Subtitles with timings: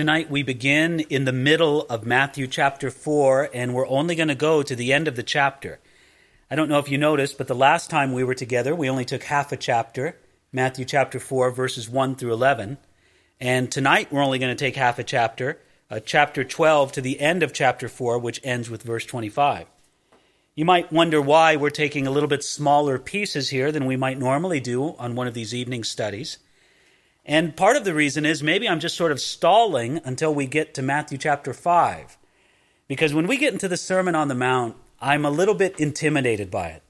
[0.00, 4.34] Tonight we begin in the middle of Matthew chapter 4, and we're only going to
[4.34, 5.78] go to the end of the chapter.
[6.50, 9.04] I don't know if you noticed, but the last time we were together, we only
[9.04, 10.16] took half a chapter,
[10.52, 12.78] Matthew chapter 4, verses 1 through 11.
[13.40, 15.58] And tonight we're only going to take half a chapter,
[15.90, 19.66] uh, chapter 12 to the end of chapter 4, which ends with verse 25.
[20.54, 24.18] You might wonder why we're taking a little bit smaller pieces here than we might
[24.18, 26.38] normally do on one of these evening studies.
[27.24, 30.74] And part of the reason is maybe I'm just sort of stalling until we get
[30.74, 32.16] to Matthew chapter 5.
[32.88, 36.50] Because when we get into the Sermon on the Mount, I'm a little bit intimidated
[36.50, 36.82] by it.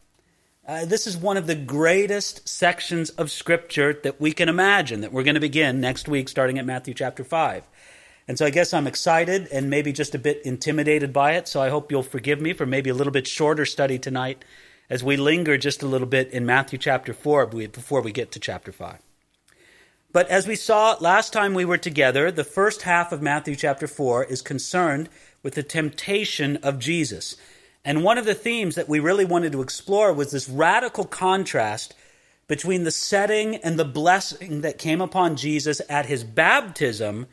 [0.66, 5.12] Uh, this is one of the greatest sections of Scripture that we can imagine that
[5.12, 7.65] we're going to begin next week, starting at Matthew chapter 5.
[8.29, 11.49] And so I guess I'm excited and maybe just a bit intimidated by it.
[11.49, 14.45] So I hope you'll forgive me for maybe a little bit shorter study tonight
[14.88, 18.38] as we linger just a little bit in Matthew chapter 4 before we get to
[18.38, 19.09] chapter 5.
[20.12, 23.87] But as we saw last time we were together, the first half of Matthew chapter
[23.87, 25.09] 4 is concerned
[25.42, 27.37] with the temptation of Jesus.
[27.85, 31.95] And one of the themes that we really wanted to explore was this radical contrast
[32.48, 37.29] between the setting and the blessing that came upon Jesus at his baptism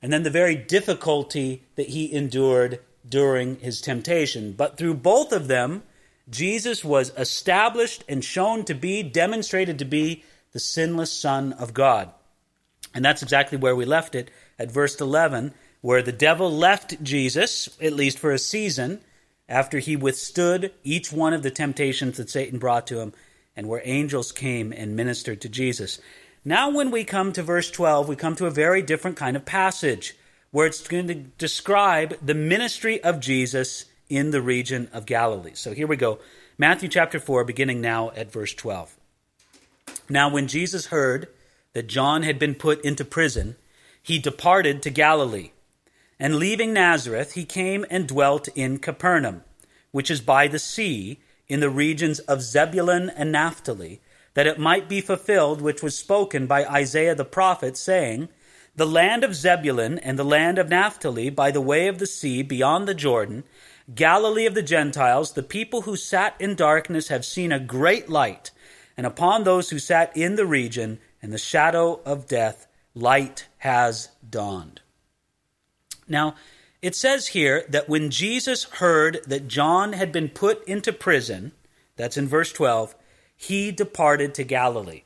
[0.00, 4.52] and then the very difficulty that he endured during his temptation.
[4.52, 5.82] But through both of them,
[6.30, 12.10] Jesus was established and shown to be, demonstrated to be, the sinless Son of God.
[12.94, 17.68] And that's exactly where we left it at verse 11, where the devil left Jesus,
[17.80, 19.00] at least for a season,
[19.48, 23.12] after he withstood each one of the temptations that Satan brought to him,
[23.56, 26.00] and where angels came and ministered to Jesus.
[26.44, 29.44] Now, when we come to verse 12, we come to a very different kind of
[29.44, 30.16] passage
[30.50, 35.52] where it's going to describe the ministry of Jesus in the region of Galilee.
[35.54, 36.18] So here we go.
[36.58, 38.96] Matthew chapter 4, beginning now at verse 12.
[40.08, 41.28] Now, when Jesus heard
[41.72, 43.56] that John had been put into prison,
[44.02, 45.52] he departed to Galilee.
[46.18, 49.42] And leaving Nazareth, he came and dwelt in Capernaum,
[49.90, 54.00] which is by the sea, in the regions of Zebulun and Naphtali,
[54.34, 58.28] that it might be fulfilled which was spoken by Isaiah the prophet, saying,
[58.74, 62.42] The land of Zebulun and the land of Naphtali, by the way of the sea,
[62.42, 63.44] beyond the Jordan,
[63.94, 68.50] Galilee of the Gentiles, the people who sat in darkness have seen a great light
[68.96, 74.10] and upon those who sat in the region in the shadow of death, light has
[74.28, 74.80] dawned.
[76.08, 76.34] Now,
[76.82, 81.52] it says here that when Jesus heard that John had been put into prison,
[81.96, 82.94] that's in verse 12,
[83.36, 85.04] he departed to Galilee.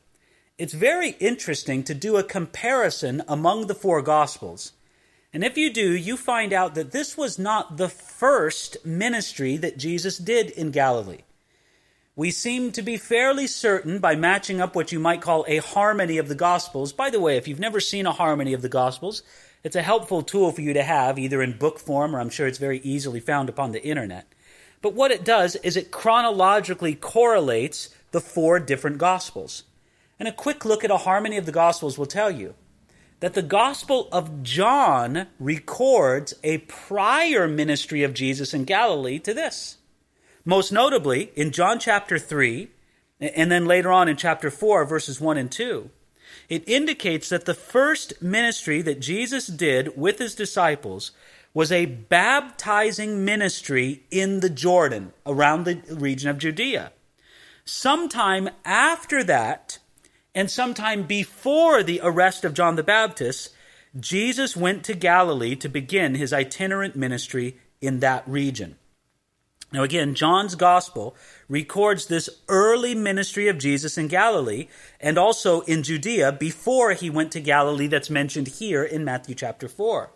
[0.58, 4.72] It's very interesting to do a comparison among the four Gospels.
[5.32, 9.76] And if you do, you find out that this was not the first ministry that
[9.76, 11.25] Jesus did in Galilee
[12.16, 16.16] we seem to be fairly certain by matching up what you might call a harmony
[16.16, 16.94] of the Gospels.
[16.94, 19.22] By the way, if you've never seen a harmony of the Gospels,
[19.62, 22.46] it's a helpful tool for you to have either in book form or I'm sure
[22.46, 24.32] it's very easily found upon the internet.
[24.80, 29.64] But what it does is it chronologically correlates the four different Gospels.
[30.18, 32.54] And a quick look at a harmony of the Gospels will tell you
[33.20, 39.76] that the Gospel of John records a prior ministry of Jesus in Galilee to this.
[40.48, 42.68] Most notably, in John chapter 3,
[43.20, 45.90] and then later on in chapter 4, verses 1 and 2,
[46.48, 51.10] it indicates that the first ministry that Jesus did with his disciples
[51.52, 56.92] was a baptizing ministry in the Jordan, around the region of Judea.
[57.64, 59.80] Sometime after that,
[60.32, 63.52] and sometime before the arrest of John the Baptist,
[63.98, 68.76] Jesus went to Galilee to begin his itinerant ministry in that region.
[69.72, 71.16] Now, again, John's gospel
[71.48, 74.68] records this early ministry of Jesus in Galilee
[75.00, 79.68] and also in Judea before he went to Galilee, that's mentioned here in Matthew chapter
[79.68, 80.10] 4.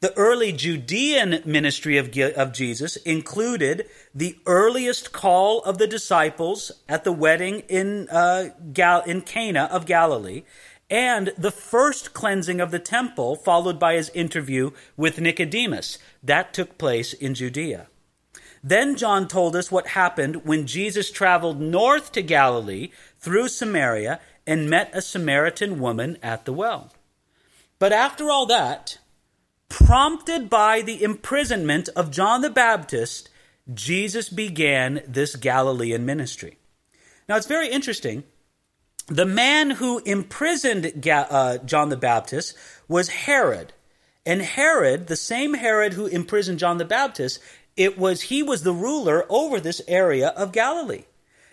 [0.00, 7.04] The early Judean ministry of, of Jesus included the earliest call of the disciples at
[7.04, 10.42] the wedding in, uh, Gal- in Cana of Galilee
[10.90, 15.98] and the first cleansing of the temple, followed by his interview with Nicodemus.
[16.20, 17.86] That took place in Judea.
[18.62, 24.70] Then John told us what happened when Jesus traveled north to Galilee through Samaria and
[24.70, 26.92] met a Samaritan woman at the well.
[27.78, 28.98] But after all that,
[29.68, 33.28] prompted by the imprisonment of John the Baptist,
[33.72, 36.58] Jesus began this Galilean ministry.
[37.28, 38.24] Now it's very interesting.
[39.08, 42.56] The man who imprisoned uh, John the Baptist
[42.86, 43.72] was Herod.
[44.24, 47.40] And Herod, the same Herod who imprisoned John the Baptist,
[47.76, 51.04] it was he was the ruler over this area of Galilee.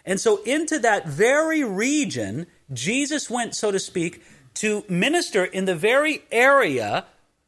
[0.05, 4.23] And so into that very region, Jesus went, so to speak,
[4.55, 7.05] to minister in the very area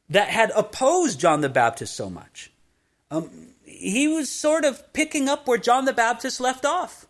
[0.10, 2.52] that had opposed John the Baptist so much.
[3.10, 3.30] Um,
[3.66, 7.08] he was sort of picking up where John the Baptist left off.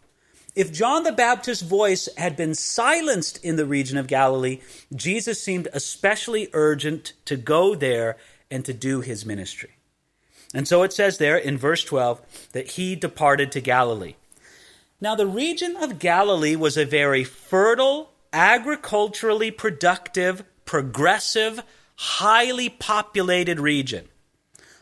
[0.55, 4.59] If John the Baptist's voice had been silenced in the region of Galilee,
[4.93, 8.17] Jesus seemed especially urgent to go there
[8.49, 9.71] and to do his ministry.
[10.53, 14.15] And so it says there in verse 12 that he departed to Galilee.
[14.99, 21.63] Now, the region of Galilee was a very fertile, agriculturally productive, progressive,
[21.95, 24.07] highly populated region.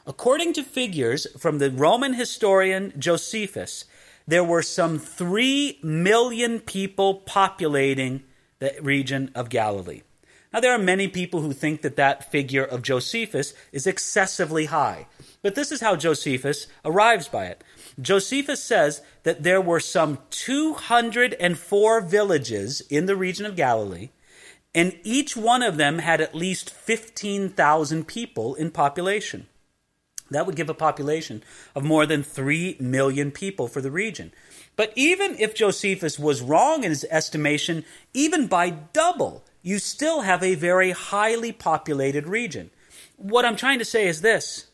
[0.06, 3.86] According to figures from the Roman historian Josephus,
[4.28, 8.24] there were some 3 million people populating
[8.60, 10.02] the region of Galilee.
[10.52, 15.08] Now, there are many people who think that that figure of Josephus is excessively high,
[15.42, 17.64] but this is how Josephus arrives by it.
[18.00, 24.10] Josephus says that there were some 204 villages in the region of Galilee,
[24.76, 29.48] and each one of them had at least 15,000 people in population.
[30.30, 31.44] That would give a population
[31.74, 34.32] of more than 3 million people for the region.
[34.76, 37.84] But even if Josephus was wrong in his estimation,
[38.14, 42.70] even by double, you still have a very highly populated region.
[43.18, 44.69] What I'm trying to say is this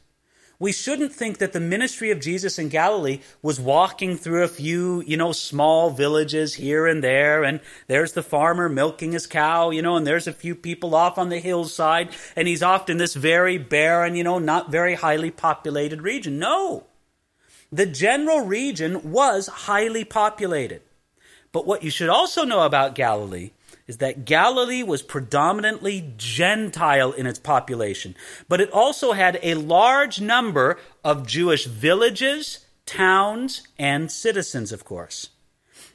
[0.60, 5.02] we shouldn't think that the ministry of Jesus in Galilee was walking through a few,
[5.02, 9.81] you know, small villages here and there, and there's the farmer milking his cow, you
[9.81, 13.13] know, and there's a few people off on the hillside, and he's off in this
[13.13, 16.40] very barren, you know, not very highly populated region.
[16.40, 16.86] No.
[17.72, 20.81] The general region was highly populated.
[21.51, 23.51] But what you should also know about Galilee
[23.88, 28.16] is that Galilee was predominantly Gentile in its population,
[28.50, 35.30] but it also had a large number of Jewish villages, towns, and citizens, of course.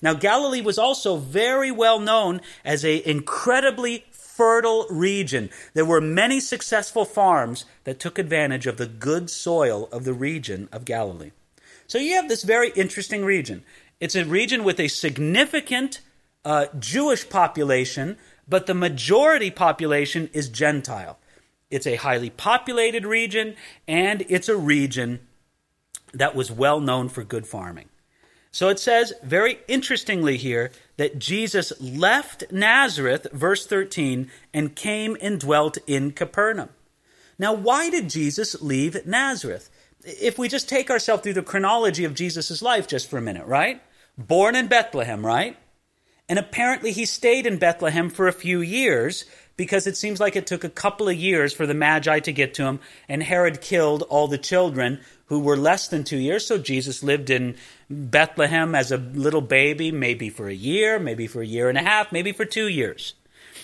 [0.02, 5.50] Now, Galilee was also very well known as an incredibly fertile region.
[5.74, 10.68] There were many successful farms that took advantage of the good soil of the region
[10.72, 11.32] of Galilee.
[11.86, 13.64] So you have this very interesting region.
[13.98, 16.00] It's a region with a significant
[16.44, 18.16] uh, Jewish population,
[18.48, 21.18] but the majority population is Gentile.
[21.70, 23.54] It's a highly populated region,
[23.86, 25.20] and it's a region
[26.12, 27.88] that was well known for good farming.
[28.52, 35.38] So it says very interestingly here that Jesus left Nazareth, verse 13, and came and
[35.38, 36.70] dwelt in Capernaum.
[37.38, 39.70] Now, why did Jesus leave Nazareth?
[40.04, 43.46] If we just take ourselves through the chronology of Jesus' life just for a minute,
[43.46, 43.80] right?
[44.18, 45.56] Born in Bethlehem, right?
[46.30, 49.24] And apparently he stayed in Bethlehem for a few years
[49.56, 52.54] because it seems like it took a couple of years for the Magi to get
[52.54, 52.78] to him,
[53.08, 56.46] and Herod killed all the children who were less than two years.
[56.46, 57.56] So Jesus lived in
[57.90, 61.82] Bethlehem as a little baby, maybe for a year, maybe for a year and a
[61.82, 63.14] half, maybe for two years.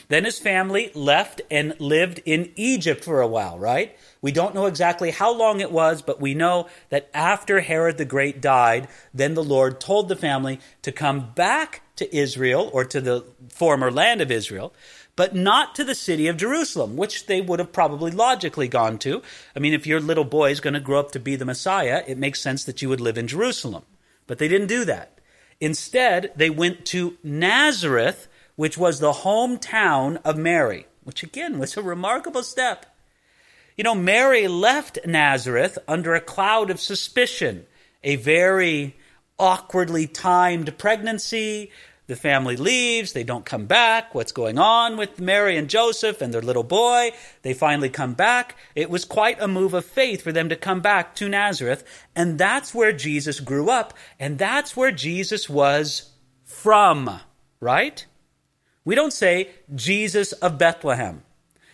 [0.09, 3.97] Then his family left and lived in Egypt for a while, right?
[4.23, 8.05] We don't know exactly how long it was, but we know that after Herod the
[8.05, 13.01] Great died, then the Lord told the family to come back to Israel or to
[13.01, 14.73] the former land of Israel,
[15.17, 19.23] but not to the city of Jerusalem, which they would have probably logically gone to.
[19.57, 22.05] I mean, if your little boy is going to grow up to be the Messiah,
[22.07, 23.85] it makes sense that you would live in Jerusalem.
[24.27, 25.19] But they didn't do that.
[25.59, 31.83] Instead, they went to Nazareth, which was the hometown of Mary, which again was a
[31.83, 32.87] remarkable step.
[33.77, 37.67] You know, Mary left Nazareth under a cloud of suspicion,
[38.03, 38.97] a very
[39.39, 41.71] awkwardly timed pregnancy.
[42.07, 44.15] The family leaves, they don't come back.
[44.15, 47.11] What's going on with Mary and Joseph and their little boy?
[47.43, 48.57] They finally come back.
[48.75, 51.85] It was quite a move of faith for them to come back to Nazareth,
[52.15, 56.13] and that's where Jesus grew up, and that's where Jesus was
[56.45, 57.21] from,
[57.61, 58.07] right?
[58.87, 61.25] We don't say Jesus of Bethlehem.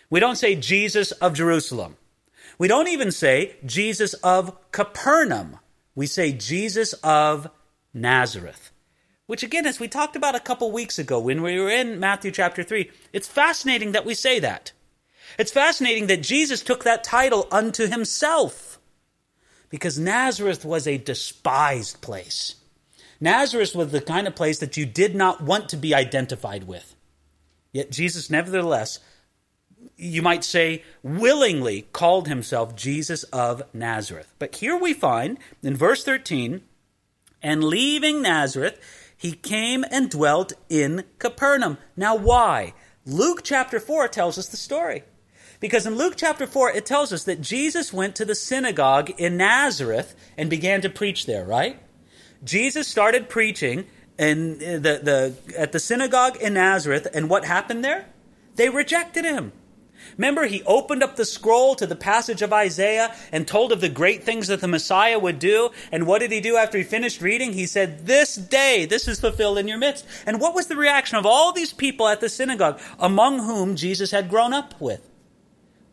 [0.09, 1.95] We don't say Jesus of Jerusalem.
[2.57, 5.59] We don't even say Jesus of Capernaum.
[5.93, 7.51] We say Jesus of
[7.93, 8.71] Nazareth.
[9.27, 12.31] Which, again, as we talked about a couple weeks ago when we were in Matthew
[12.31, 14.71] chapter 3, it's fascinating that we say that.
[15.37, 18.79] It's fascinating that Jesus took that title unto himself
[19.69, 22.55] because Nazareth was a despised place.
[23.21, 26.92] Nazareth was the kind of place that you did not want to be identified with.
[27.73, 28.99] Yet Jesus, nevertheless,
[29.97, 34.33] you might say, willingly called himself Jesus of Nazareth.
[34.39, 36.61] But here we find in verse 13,
[37.41, 38.79] and leaving Nazareth,
[39.17, 41.77] he came and dwelt in Capernaum.
[41.97, 42.73] Now, why?
[43.05, 45.03] Luke chapter 4 tells us the story.
[45.59, 49.37] Because in Luke chapter 4, it tells us that Jesus went to the synagogue in
[49.37, 51.81] Nazareth and began to preach there, right?
[52.43, 53.85] Jesus started preaching
[54.17, 58.07] in the, the, at the synagogue in Nazareth, and what happened there?
[58.55, 59.51] They rejected him.
[60.17, 63.89] Remember, he opened up the scroll to the passage of Isaiah and told of the
[63.89, 65.69] great things that the Messiah would do.
[65.91, 67.53] And what did he do after he finished reading?
[67.53, 70.05] He said, This day, this is fulfilled in your midst.
[70.25, 74.11] And what was the reaction of all these people at the synagogue, among whom Jesus
[74.11, 75.09] had grown up with?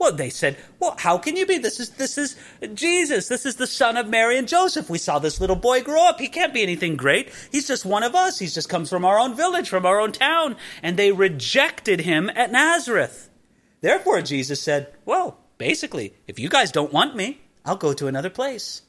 [0.00, 1.59] Well, they said, "Well, how can you be?
[1.59, 2.35] This is this is
[2.75, 3.28] Jesus.
[3.28, 4.88] This is the son of Mary and Joseph.
[4.88, 6.19] We saw this little boy grow up.
[6.19, 7.28] He can't be anything great.
[7.52, 8.38] He's just one of us.
[8.38, 12.30] He just comes from our own village, from our own town." And they rejected him
[12.35, 13.28] at Nazareth.
[13.83, 18.30] Therefore, Jesus said, Well, basically, if you guys don't want me, I'll go to another
[18.30, 18.83] place.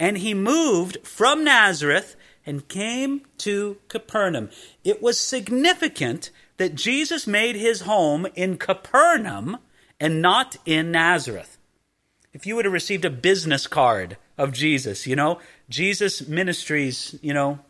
[0.00, 4.50] And he moved from Nazareth and came to Capernaum.
[4.84, 9.58] It was significant that Jesus made his home in Capernaum
[10.00, 11.58] and not in Nazareth.
[12.32, 17.32] If you would have received a business card of Jesus, you know, Jesus Ministries, you
[17.32, 17.60] know,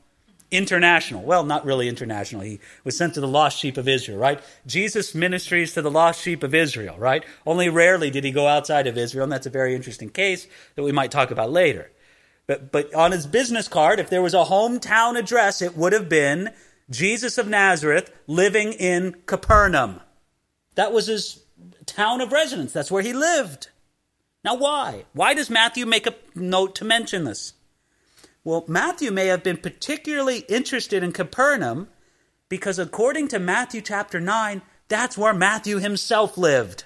[0.50, 1.23] international.
[1.23, 2.42] Well, not really international.
[2.42, 4.40] He was sent to the lost sheep of Israel, right?
[4.66, 7.25] Jesus ministries to the lost sheep of Israel, right?
[7.45, 10.83] Only rarely did he go outside of Israel, and that's a very interesting case that
[10.83, 11.90] we might talk about later.
[12.47, 16.09] But, but on his business card, if there was a hometown address, it would have
[16.09, 16.50] been
[16.88, 20.00] Jesus of Nazareth living in Capernaum.
[20.76, 21.42] That was his
[21.87, 22.73] town of residence.
[22.73, 23.69] That's where he lived.
[24.45, 25.05] Now, why?
[25.13, 27.55] Why does Matthew make a note to mention this?
[28.45, 31.89] Well, Matthew may have been particularly interested in Capernaum
[32.49, 36.85] because, according to Matthew chapter 9, that's where Matthew himself lived.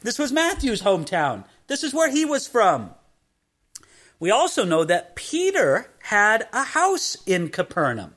[0.00, 1.44] This was Matthew's hometown.
[1.68, 2.90] This is where he was from.
[4.18, 8.14] We also know that Peter had a house in Capernaum,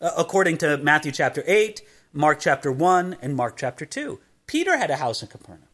[0.00, 1.82] uh, according to Matthew chapter 8,
[2.12, 4.20] Mark chapter 1, and Mark chapter 2.
[4.46, 5.68] Peter had a house in Capernaum.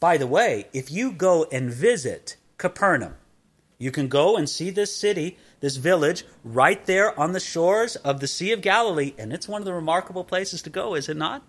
[0.00, 3.14] By the way, if you go and visit Capernaum,
[3.78, 8.20] you can go and see this city, this village, right there on the shores of
[8.20, 9.14] the Sea of Galilee.
[9.18, 11.42] And it's one of the remarkable places to go, is it not?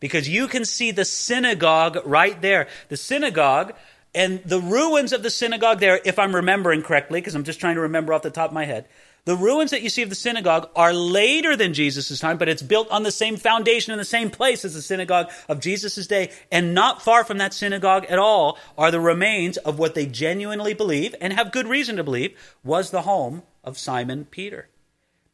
[0.00, 2.68] Because you can see the synagogue right there.
[2.88, 3.74] The synagogue
[4.14, 7.74] and the ruins of the synagogue there, if I'm remembering correctly, because I'm just trying
[7.74, 8.88] to remember off the top of my head,
[9.24, 12.62] the ruins that you see of the synagogue are later than Jesus' time, but it's
[12.62, 16.30] built on the same foundation in the same place as the synagogue of Jesus' day.
[16.50, 20.74] And not far from that synagogue at all are the remains of what they genuinely
[20.74, 24.68] believe and have good reason to believe was the home of Simon Peter.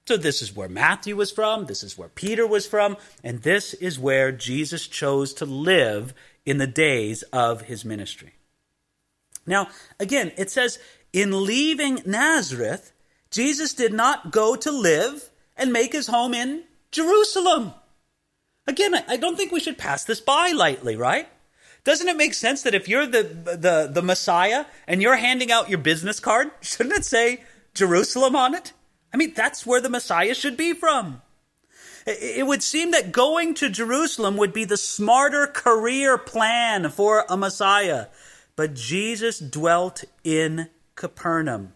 [0.07, 3.73] So this is where Matthew was from, this is where Peter was from, and this
[3.75, 6.13] is where Jesus chose to live
[6.45, 8.35] in the days of his ministry.
[9.47, 10.79] Now, again, it says,
[11.13, 12.93] in leaving Nazareth,
[13.35, 16.63] Jesus did not go to live and make his home in
[16.93, 17.75] Jerusalem.
[18.69, 21.27] Again, I don't think we should pass this by lightly, right?
[21.83, 25.69] Doesn't it make sense that if you're the, the, the Messiah and you're handing out
[25.69, 27.43] your business card, shouldn't it say
[27.75, 28.73] Jerusalem on it?
[29.13, 31.21] I mean, that's where the Messiah should be from.
[32.07, 37.37] It would seem that going to Jerusalem would be the smarter career plan for a
[37.37, 38.07] Messiah.
[38.55, 41.73] But Jesus dwelt in Capernaum.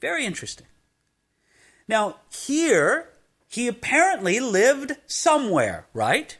[0.00, 0.66] Very interesting.
[1.86, 3.08] Now, here,
[3.48, 6.38] he apparently lived somewhere, right?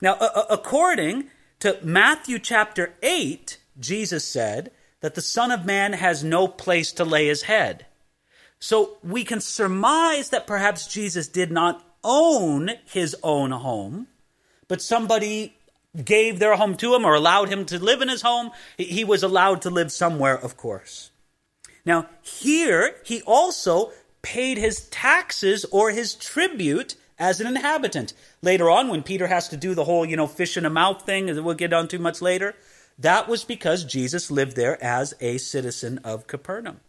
[0.00, 0.16] Now,
[0.48, 1.30] according
[1.60, 7.04] to Matthew chapter 8, Jesus said that the Son of Man has no place to
[7.04, 7.86] lay his head.
[8.58, 14.06] So we can surmise that perhaps Jesus did not own his own home,
[14.68, 15.56] but somebody
[16.04, 18.50] gave their home to him or allowed him to live in his home.
[18.76, 21.10] He was allowed to live somewhere, of course.
[21.84, 28.14] Now, here, he also paid his taxes or his tribute as an inhabitant.
[28.42, 31.02] Later on, when Peter has to do the whole, you know, fish in a mouth
[31.02, 32.54] thing that we'll get on to much later,
[32.98, 36.80] that was because Jesus lived there as a citizen of Capernaum.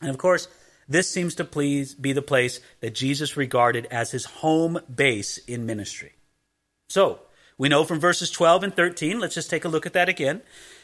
[0.00, 0.48] And of course,
[0.88, 5.66] this seems to please be the place that Jesus regarded as his home base in
[5.66, 6.12] ministry.
[6.88, 7.20] So,
[7.58, 10.42] we know from verses 12 and 13, let's just take a look at that again.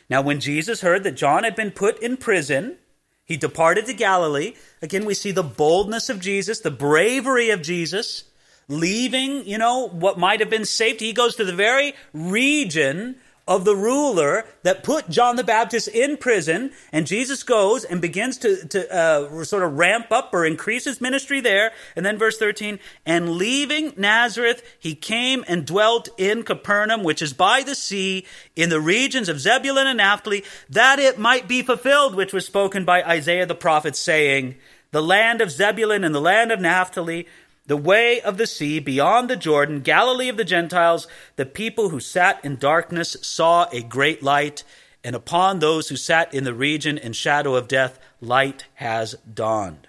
[0.08, 2.78] Now, when Jesus heard that John had been put in prison,
[3.24, 4.54] he departed to Galilee.
[4.80, 8.24] Again, we see the boldness of Jesus, the bravery of Jesus,
[8.68, 11.06] leaving, you know, what might have been safety.
[11.06, 16.16] He goes to the very region of the ruler that put John the Baptist in
[16.16, 20.84] prison, and Jesus goes and begins to, to uh, sort of ramp up or increase
[20.84, 21.72] his ministry there.
[21.96, 27.32] And then verse 13, and leaving Nazareth, he came and dwelt in Capernaum, which is
[27.32, 32.14] by the sea, in the regions of Zebulun and Naphtali, that it might be fulfilled,
[32.14, 34.54] which was spoken by Isaiah the prophet, saying,
[34.92, 37.26] The land of Zebulun and the land of Naphtali,
[37.66, 42.00] the way of the sea beyond the Jordan, Galilee of the Gentiles, the people who
[42.00, 44.64] sat in darkness saw a great light,
[45.04, 49.88] and upon those who sat in the region and shadow of death, light has dawned.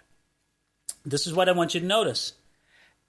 [1.06, 2.34] This is what I want you to notice.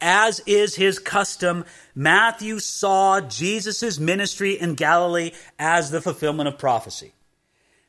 [0.01, 7.15] as is his custom, Matthew saw Jesus' ministry in Galilee as the fulfillment of prophecy.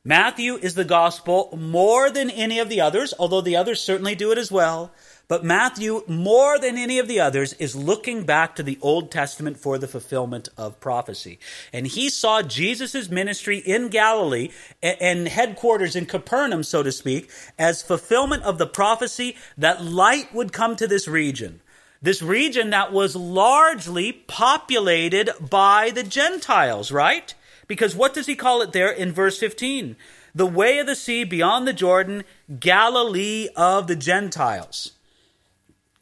[0.08, 4.32] Matthew is the gospel more than any of the others, although the others certainly do
[4.32, 4.92] it as well.
[5.28, 9.58] But Matthew, more than any of the others, is looking back to the Old Testament
[9.58, 11.40] for the fulfillment of prophecy.
[11.74, 14.50] And he saw Jesus' ministry in Galilee
[14.84, 20.54] and headquarters in Capernaum, so to speak, as fulfillment of the prophecy that light would
[20.54, 21.62] come to this region.
[22.00, 27.34] This region that was largely populated by the Gentiles, right?
[27.68, 29.96] Because what does he call it there in verse 15?
[30.34, 32.24] The way of the sea beyond the Jordan,
[32.60, 34.92] Galilee of the Gentiles.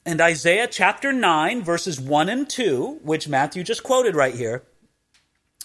[0.05, 4.63] And Isaiah chapter 9, verses 1 and 2, which Matthew just quoted right here,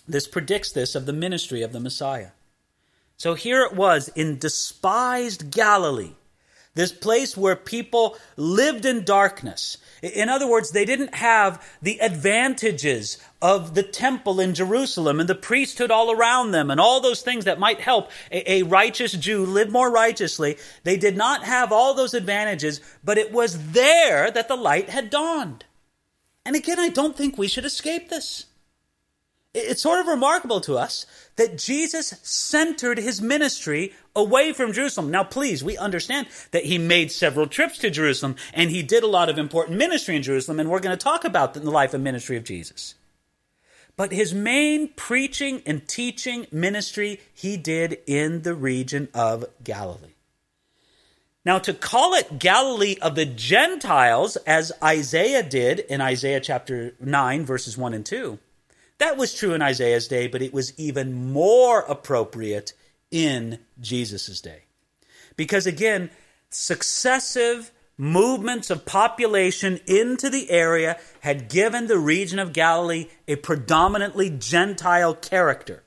[0.07, 2.31] this predicts this of the ministry of the Messiah.
[3.17, 6.13] So here it was in despised Galilee,
[6.75, 9.79] this place where people lived in darkness.
[10.03, 15.35] In other words, they didn't have the advantages of the temple in Jerusalem and the
[15.35, 19.45] priesthood all around them and all those things that might help a, a, righteous Jew
[19.45, 20.57] live more righteously.
[20.85, 25.11] They did not have all those advantages, but it was there that the light had
[25.11, 25.65] dawned.
[26.45, 28.47] And again, I don't think we should escape this.
[29.59, 35.11] It's sort of remarkable to us that Jesus centered his ministry away from Jerusalem.
[35.11, 39.09] Now, please, we understand that he made several trips to Jerusalem and he did a
[39.09, 42.03] lot of important ministry in Jerusalem, and we're going to talk about the life and
[42.03, 42.95] ministry of Jesus.
[43.97, 50.15] But his main preaching and teaching ministry he did in the region of Galilee.
[51.45, 57.45] Now, to call it Galilee of the Gentiles, as Isaiah did in Isaiah chapter 9,
[57.47, 58.39] verses 1 and 2,
[58.99, 62.73] that was true in Isaiah's day, but it was even more appropriate
[63.11, 64.65] in Jesus' day.
[65.37, 66.11] Because again,
[66.51, 74.31] successive movements of population into the area had given the region of Galilee a predominantly
[74.31, 75.83] Gentile character.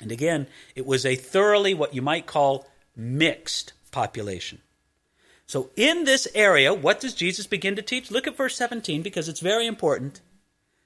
[0.00, 4.60] And again, it was a thoroughly what you might call mixed population.
[5.46, 8.10] So, in this area, what does Jesus begin to teach?
[8.10, 10.20] Look at verse 17 because it's very important.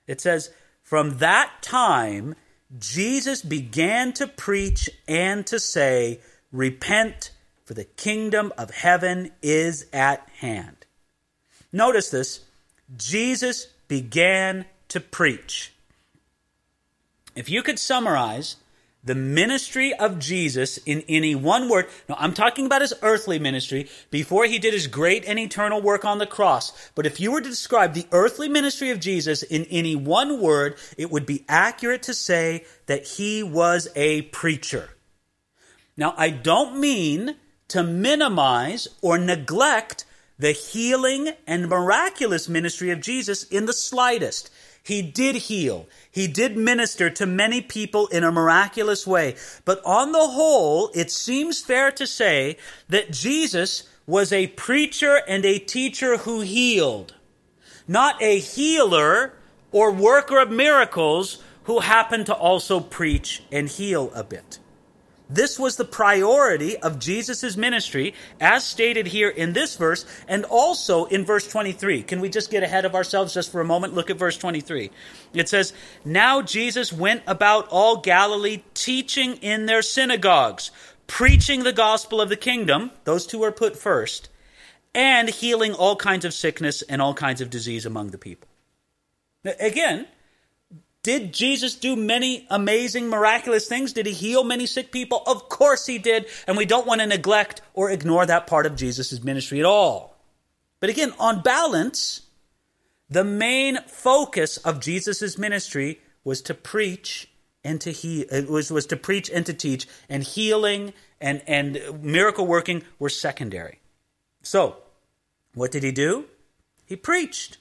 [0.06, 0.50] It says,
[0.90, 2.34] from that time,
[2.76, 6.18] Jesus began to preach and to say,
[6.50, 7.30] Repent,
[7.64, 10.86] for the kingdom of heaven is at hand.
[11.70, 12.40] Notice this
[12.96, 15.72] Jesus began to preach.
[17.36, 18.56] If you could summarize
[19.02, 21.86] the ministry of Jesus in any one word.
[22.08, 26.04] Now, I'm talking about his earthly ministry before he did his great and eternal work
[26.04, 26.90] on the cross.
[26.94, 30.76] But if you were to describe the earthly ministry of Jesus in any one word,
[30.98, 34.90] it would be accurate to say that he was a preacher.
[35.96, 37.36] Now, I don't mean
[37.68, 40.04] to minimize or neglect
[40.38, 44.50] the healing and miraculous ministry of Jesus in the slightest.
[44.82, 45.86] He did heal.
[46.10, 49.36] He did minister to many people in a miraculous way.
[49.64, 52.56] But on the whole, it seems fair to say
[52.88, 57.14] that Jesus was a preacher and a teacher who healed,
[57.86, 59.34] not a healer
[59.70, 64.58] or worker of miracles who happened to also preach and heal a bit.
[65.32, 71.04] This was the priority of Jesus' ministry, as stated here in this verse and also
[71.04, 72.02] in verse 23.
[72.02, 73.94] Can we just get ahead of ourselves just for a moment?
[73.94, 74.90] Look at verse 23.
[75.32, 75.72] It says,
[76.04, 80.72] Now Jesus went about all Galilee, teaching in their synagogues,
[81.06, 82.90] preaching the gospel of the kingdom.
[83.04, 84.28] Those two are put first.
[84.92, 88.48] And healing all kinds of sickness and all kinds of disease among the people.
[89.44, 90.08] Now, again,
[91.02, 93.94] did Jesus do many amazing, miraculous things?
[93.94, 95.22] Did he heal many sick people?
[95.26, 96.26] Of course he did.
[96.46, 100.16] And we don't want to neglect or ignore that part of Jesus' ministry at all.
[100.78, 102.22] But again, on balance,
[103.08, 107.30] the main focus of Jesus' ministry was to preach
[107.64, 112.02] and to heal, it was, was to preach and to teach, and healing and, and
[112.02, 113.80] miracle working were secondary.
[114.42, 114.76] So,
[115.54, 116.26] what did he do?
[116.86, 117.58] He preached.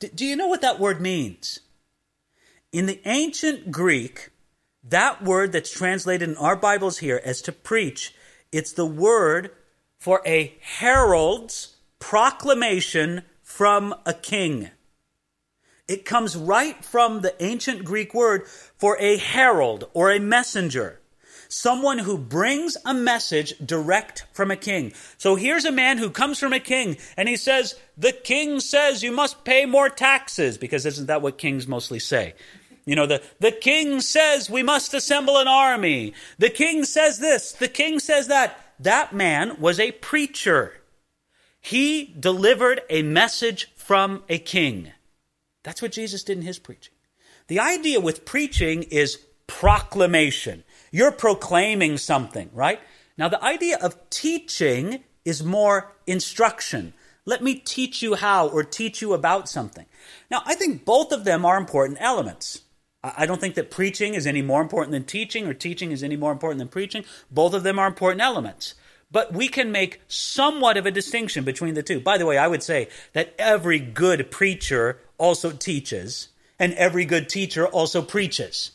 [0.00, 1.60] D- do you know what that word means?
[2.76, 4.28] In the ancient Greek,
[4.84, 8.14] that word that's translated in our Bibles here as to preach,
[8.52, 9.50] it's the word
[9.98, 14.68] for a herald's proclamation from a king.
[15.88, 21.00] It comes right from the ancient Greek word for a herald or a messenger.
[21.48, 24.92] Someone who brings a message direct from a king.
[25.16, 29.02] So here's a man who comes from a king and he says, The king says
[29.02, 32.34] you must pay more taxes, because isn't that what kings mostly say?
[32.86, 36.14] You know, the, the king says we must assemble an army.
[36.38, 37.52] The king says this.
[37.52, 38.58] The king says that.
[38.78, 40.74] That man was a preacher.
[41.60, 44.92] He delivered a message from a king.
[45.64, 46.94] That's what Jesus did in his preaching.
[47.48, 50.62] The idea with preaching is proclamation.
[50.92, 52.80] You're proclaiming something, right?
[53.18, 56.92] Now, the idea of teaching is more instruction.
[57.24, 59.86] Let me teach you how or teach you about something.
[60.30, 62.62] Now, I think both of them are important elements.
[63.16, 66.16] I don't think that preaching is any more important than teaching or teaching is any
[66.16, 67.04] more important than preaching.
[67.30, 68.74] Both of them are important elements.
[69.10, 72.00] But we can make somewhat of a distinction between the two.
[72.00, 77.28] By the way, I would say that every good preacher also teaches, and every good
[77.28, 78.72] teacher also preaches.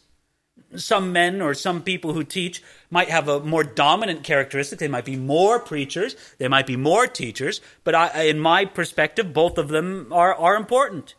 [0.76, 4.80] Some men or some people who teach might have a more dominant characteristic.
[4.80, 9.34] They might be more preachers, they might be more teachers, but I, in my perspective,
[9.34, 11.16] both of them are, are important.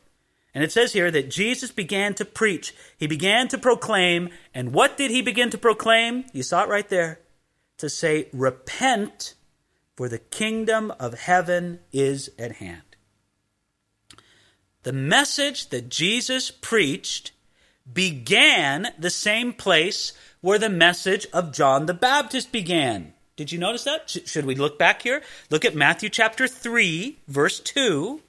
[0.54, 2.74] And it says here that Jesus began to preach.
[2.98, 4.28] He began to proclaim.
[4.52, 6.24] And what did he begin to proclaim?
[6.32, 7.20] You saw it right there.
[7.78, 9.34] To say, Repent,
[9.96, 12.82] for the kingdom of heaven is at hand.
[14.82, 17.32] The message that Jesus preached
[17.90, 23.14] began the same place where the message of John the Baptist began.
[23.36, 24.10] Did you notice that?
[24.10, 25.22] Should we look back here?
[25.50, 28.20] Look at Matthew chapter 3, verse 2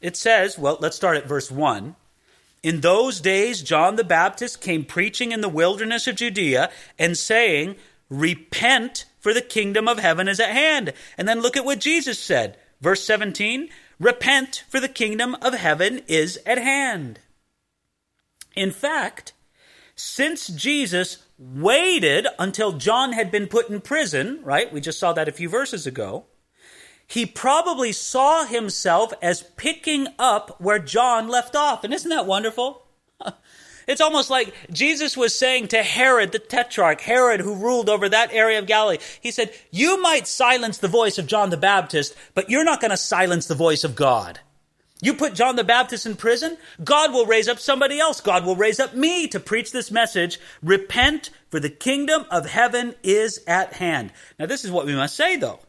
[0.00, 1.96] it says, well, let's start at verse 1.
[2.62, 7.76] In those days, John the Baptist came preaching in the wilderness of Judea and saying,
[8.08, 10.92] Repent, for the kingdom of heaven is at hand.
[11.18, 12.56] And then look at what Jesus said.
[12.80, 17.20] Verse 17 Repent, for the kingdom of heaven is at hand.
[18.54, 19.32] In fact,
[19.94, 24.72] since Jesus waited until John had been put in prison, right?
[24.72, 26.24] We just saw that a few verses ago
[27.06, 31.84] he probably saw himself as picking up where John left off.
[31.84, 32.82] And isn't that wonderful?
[33.86, 38.32] It's almost like Jesus was saying to Herod the Tetrarch, Herod who ruled over that
[38.32, 42.50] area of Galilee, he said, You might silence the voice of John the Baptist, but
[42.50, 44.40] you're not going to silence the voice of God.
[45.00, 48.20] You put John the Baptist in prison, God will raise up somebody else.
[48.20, 50.40] God will raise up me to preach this message.
[50.62, 54.10] Repent, for the kingdom of heaven is at hand.
[54.38, 55.60] Now, this is what we must say, though.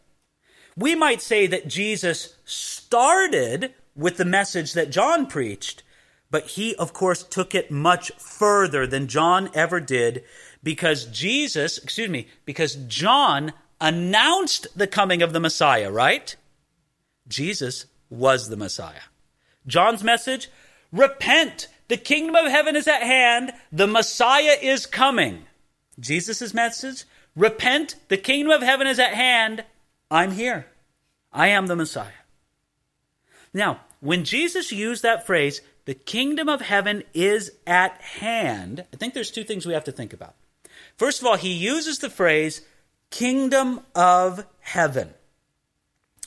[0.77, 5.81] We might say that Jesus started with the message that John preached,
[6.29, 10.23] but he, of course, took it much further than John ever did
[10.61, 16.35] because Jesus, excuse me, because John announced the coming of the Messiah, right?
[17.27, 19.07] Jesus was the Messiah.
[19.65, 20.49] John's message
[20.91, 25.45] repent, the kingdom of heaven is at hand, the Messiah is coming.
[25.99, 29.63] Jesus' message repent, the kingdom of heaven is at hand,
[30.09, 30.67] I'm here.
[31.31, 32.11] I am the Messiah.
[33.53, 39.13] Now, when Jesus used that phrase, the kingdom of heaven is at hand, I think
[39.13, 40.35] there's two things we have to think about.
[40.97, 42.61] First of all, he uses the phrase
[43.09, 45.13] kingdom of heaven.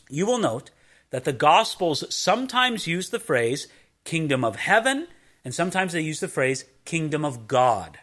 [0.09, 0.71] You will note
[1.11, 3.69] that the Gospels sometimes use the phrase
[4.05, 5.09] kingdom of heaven,
[5.45, 7.99] and sometimes they use the phrase kingdom of God.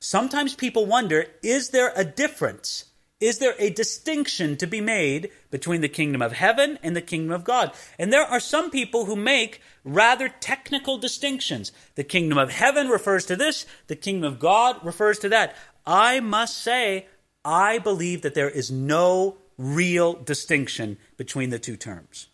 [0.00, 2.84] Sometimes people wonder is there a difference
[3.20, 7.32] is there a distinction to be made between the kingdom of heaven and the kingdom
[7.32, 7.72] of God?
[7.98, 11.72] And there are some people who make rather technical distinctions.
[11.96, 15.56] The kingdom of heaven refers to this, the kingdom of God refers to that.
[15.84, 17.06] I must say,
[17.44, 22.28] I believe that there is no real distinction between the two terms.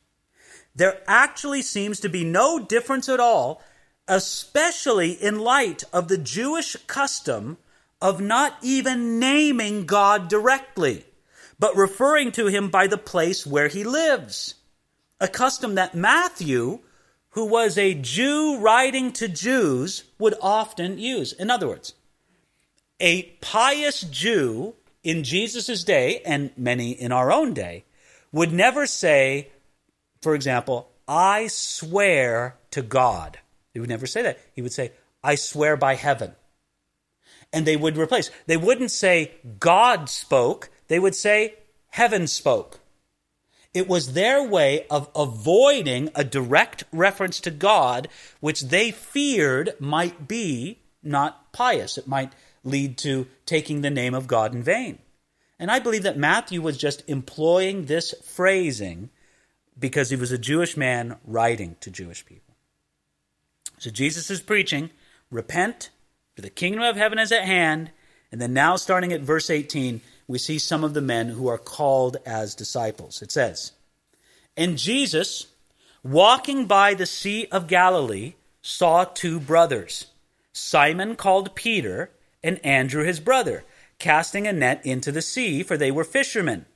[0.77, 3.63] There actually seems to be no difference at all,
[4.07, 7.57] especially in light of the Jewish custom
[8.05, 11.07] of not even naming God directly,
[11.59, 14.57] but referring to him by the place where he lives.
[15.21, 16.81] A custom that Matthew,
[17.31, 21.33] who was a Jew writing to Jews, would often use.
[21.33, 21.95] In other words,
[23.01, 27.87] a pious Jew in Jesus' day, and many in our own day,
[28.33, 29.49] would never say,
[30.21, 33.39] for example, I swear to God.
[33.73, 34.39] He would never say that.
[34.53, 36.35] He would say, I swear by heaven
[37.55, 38.31] and they would replace.
[38.47, 41.55] They wouldn't say God spoke, they would say
[41.91, 42.81] heaven spoke.
[43.73, 48.09] It was their way of avoiding a direct reference to God,
[48.41, 51.99] which they feared might be not pious.
[51.99, 54.99] It might lead to taking the name of God in vain.
[55.59, 59.11] And I believe that Matthew was just employing this phrasing
[59.79, 62.55] because he was a Jewish man writing to Jewish people.
[63.79, 64.91] So Jesus is preaching
[65.31, 65.91] repent
[66.35, 67.91] for the kingdom of heaven is at hand.
[68.33, 71.59] And then now, starting at verse 18, we see some of the men who are
[71.59, 73.23] called as disciples.
[73.23, 73.73] It says,
[74.57, 75.47] And Jesus,
[76.03, 80.07] walking by the Sea of Galilee, saw two brothers,
[80.53, 82.11] Simon called Peter,
[82.43, 83.65] and Andrew his brother,
[83.99, 86.67] casting a net into the sea, for they were fishermen.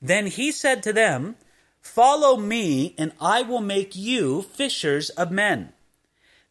[0.00, 1.36] Then he said to them,
[1.80, 5.72] Follow me, and I will make you fishers of men.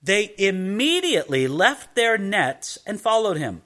[0.02, 3.62] They immediately left their nets and followed him.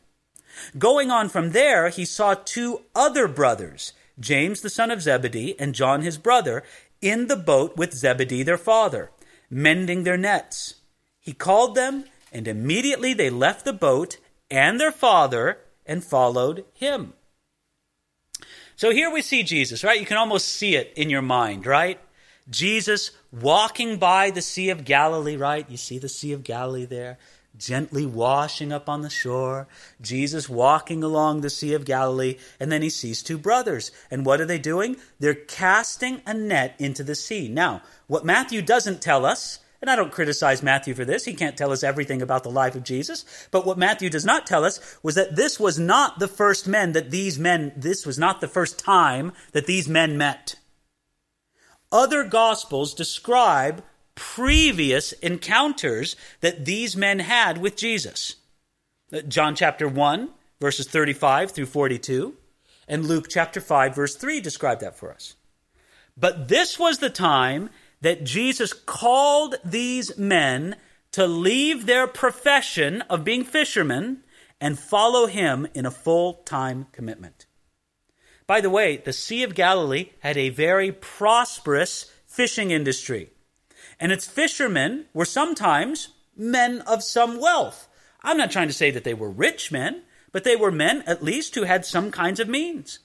[0.78, 5.76] Going on from there, he saw two other brothers, James the son of Zebedee and
[5.76, 6.64] John his brother,
[7.02, 9.12] in the boat with Zebedee their father,
[9.50, 10.76] mending their nets.
[11.20, 14.18] He called them, and immediately they left the boat
[14.50, 17.14] and their father and followed him.
[18.76, 20.00] So here we see Jesus, right?
[20.00, 22.00] You can almost see it in your mind, right?
[22.50, 25.70] Jesus walking by the Sea of Galilee, right?
[25.70, 27.18] You see the Sea of Galilee there,
[27.58, 29.68] gently washing up on the shore.
[30.00, 33.92] Jesus walking along the Sea of Galilee, and then he sees two brothers.
[34.12, 34.98] And what are they doing?
[35.20, 37.48] They're casting a net into the sea.
[37.48, 41.26] Now, what Matthew doesn't tell us and I don't criticize Matthew for this.
[41.26, 43.24] He can't tell us everything about the life of Jesus.
[43.52, 46.94] But what Matthew does not tell us was that this was not the first men
[46.94, 50.56] that these men, this was not the first time that these men met.
[51.92, 53.84] Other gospels describe
[54.16, 58.36] previous encounters that these men had with Jesus.
[59.14, 62.36] Uh, John chapter 1, verses 35 through 42,
[62.88, 65.36] and Luke chapter 5, verse 3 describe that for us.
[66.18, 67.70] But this was the time
[68.02, 70.76] that Jesus called these men
[71.12, 74.24] to leave their profession of being fishermen
[74.62, 77.35] and follow him in a full time commitment.
[78.48, 83.32] By the way, the Sea of Galilee had a very prosperous fishing industry,
[84.00, 87.88] and its fishermen were sometimes men of some wealth.
[88.22, 91.24] I'm not trying to say that they were rich men, but they were men at
[91.24, 93.00] least who had some kinds of means.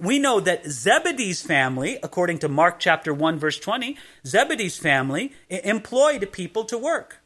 [0.00, 3.96] We know that Zebedee's family, according to Mark chapter 1 verse 20,
[4.26, 7.22] Zebedee's family employed people to work.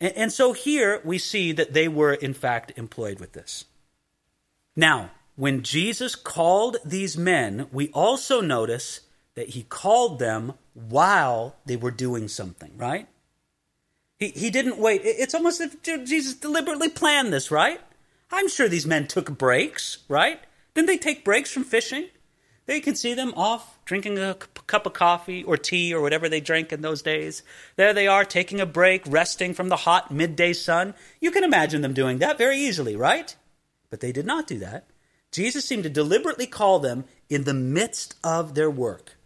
[0.00, 3.64] And so here we see that they were in fact employed with this.
[4.76, 9.00] Now, when Jesus called these men, we also notice
[9.34, 13.08] that he called them while they were doing something, right?
[14.18, 15.02] He, he didn't wait.
[15.04, 17.80] It's almost if Jesus deliberately planned this, right?
[18.30, 20.40] I'm sure these men took breaks, right?
[20.74, 22.08] Didn't they take breaks from fishing?
[22.66, 24.34] They can see them off drinking a
[24.66, 27.42] cup of coffee or tea or whatever they drank in those days.
[27.76, 30.94] There they are taking a break, resting from the hot midday sun.
[31.20, 33.36] You can imagine them doing that very easily, right?
[33.90, 34.86] But they did not do that.
[35.34, 39.16] Jesus seemed to deliberately call them in the midst of their work.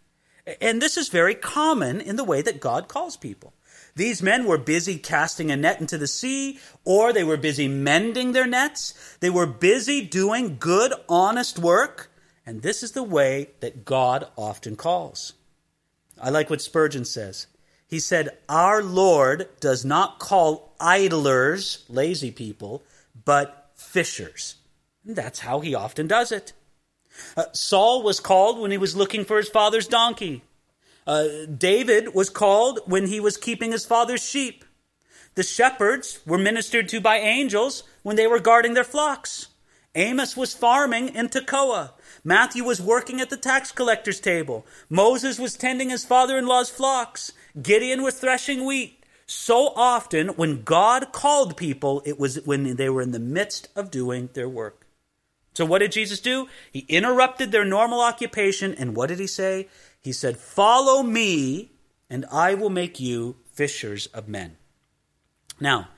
[0.59, 3.53] And this is very common in the way that God calls people.
[3.95, 8.33] These men were busy casting a net into the sea, or they were busy mending
[8.33, 9.19] their nets.
[9.21, 12.11] They were busy doing good, honest work.
[12.47, 15.35] And this is the way that God often calls.
[16.19, 17.49] I like what Spurgeon says.
[17.87, 22.83] He said, Our Lord does not call idlers, lazy people,
[23.27, 24.55] but fishers.
[25.09, 26.53] That's how he often does it.
[27.35, 30.43] Uh, Saul was called when he was looking for his father's donkey.
[31.07, 34.67] Uh, David was called when he was keeping his father's sheep.
[35.35, 39.49] The shepherds were ministered to by angels when they were guarding their flocks.
[39.95, 41.93] Amos was farming in Tekoa.
[42.23, 44.67] Matthew was working at the tax collector's table.
[44.91, 47.33] Moses was tending his father in law's flocks.
[47.61, 49.03] Gideon was threshing wheat.
[49.25, 53.91] So often, when God called people, it was when they were in the midst of
[53.91, 54.88] doing their work.
[55.59, 56.47] So, what did Jesus do?
[56.73, 59.67] He interrupted their normal occupation, and what did he say?
[60.01, 61.73] He said, Follow me,
[62.09, 64.57] and I will make you fishers of men.
[65.59, 65.89] Now,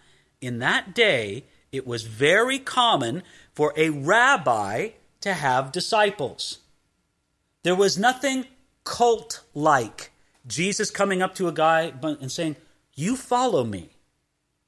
[0.41, 6.61] in that day, it was very common for a rabbi to have disciples.
[7.63, 8.47] There was nothing
[8.85, 10.11] cult like
[10.47, 12.57] Jesus coming up to a guy and saying,
[12.95, 13.91] You follow me.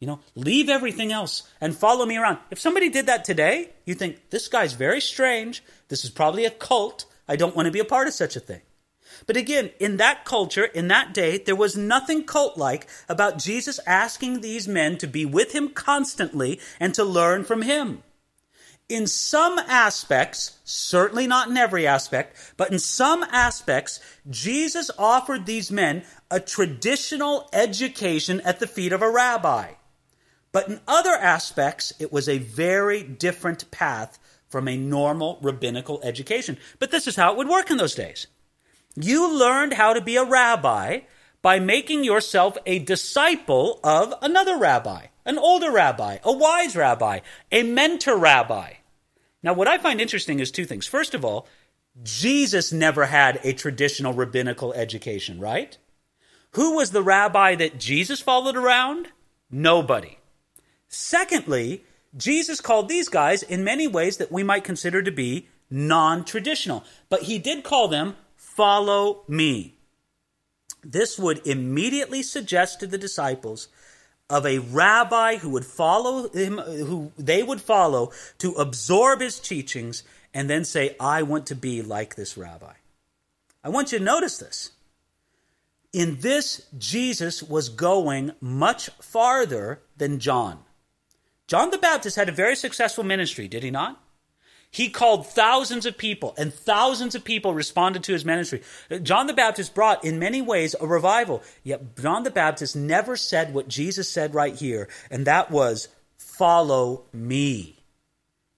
[0.02, 2.38] You know, leave everything else and follow me around.
[2.50, 5.62] If somebody did that today, you think, This guy's very strange.
[5.86, 7.06] This is probably a cult.
[7.28, 8.62] I don't want to be a part of such a thing.
[9.28, 13.78] But again, in that culture, in that day, there was nothing cult like about Jesus
[13.86, 18.02] asking these men to be with him constantly and to learn from him.
[18.88, 25.70] In some aspects, certainly not in every aspect, but in some aspects, Jesus offered these
[25.70, 29.74] men a traditional education at the feet of a rabbi.
[30.52, 36.58] But in other aspects, it was a very different path from a normal rabbinical education.
[36.78, 38.26] But this is how it would work in those days.
[38.94, 41.00] You learned how to be a rabbi
[41.40, 47.62] by making yourself a disciple of another rabbi, an older rabbi, a wise rabbi, a
[47.62, 48.74] mentor rabbi.
[49.42, 50.86] Now, what I find interesting is two things.
[50.86, 51.48] First of all,
[52.02, 55.76] Jesus never had a traditional rabbinical education, right?
[56.52, 59.08] Who was the rabbi that Jesus followed around?
[59.50, 60.18] Nobody.
[60.94, 66.22] Secondly, Jesus called these guys in many ways that we might consider to be non
[66.22, 69.74] traditional, but he did call them follow me.
[70.84, 73.68] this would immediately suggest to the disciples
[74.28, 80.02] of a rabbi who would follow him, who they would follow to absorb his teachings
[80.34, 82.74] and then say, I want to be like this rabbi.
[83.64, 84.72] I want you to notice this.
[85.92, 90.58] In this, Jesus was going much farther than John.
[91.52, 94.02] John the Baptist had a very successful ministry, did he not?
[94.70, 98.62] He called thousands of people, and thousands of people responded to his ministry.
[99.02, 101.42] John the Baptist brought, in many ways, a revival.
[101.62, 107.04] Yet John the Baptist never said what Jesus said right here, and that was, Follow
[107.12, 107.76] me.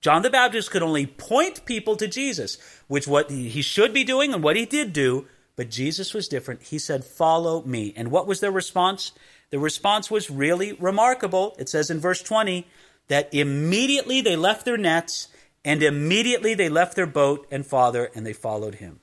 [0.01, 4.33] John the Baptist could only point people to Jesus, which what he should be doing
[4.33, 5.27] and what he did do,
[5.57, 6.63] but Jesus was different.
[6.63, 7.93] He said, Follow me.
[7.97, 9.11] And what was their response?
[9.51, 11.57] The response was really remarkable.
[11.59, 12.69] It says in verse 20
[13.09, 15.29] that immediately they left their nets
[15.65, 19.01] and immediately they left their boat and father and they followed him.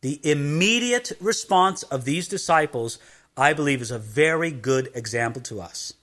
[0.00, 2.98] The immediate response of these disciples,
[3.36, 5.94] I believe, is a very good example to us.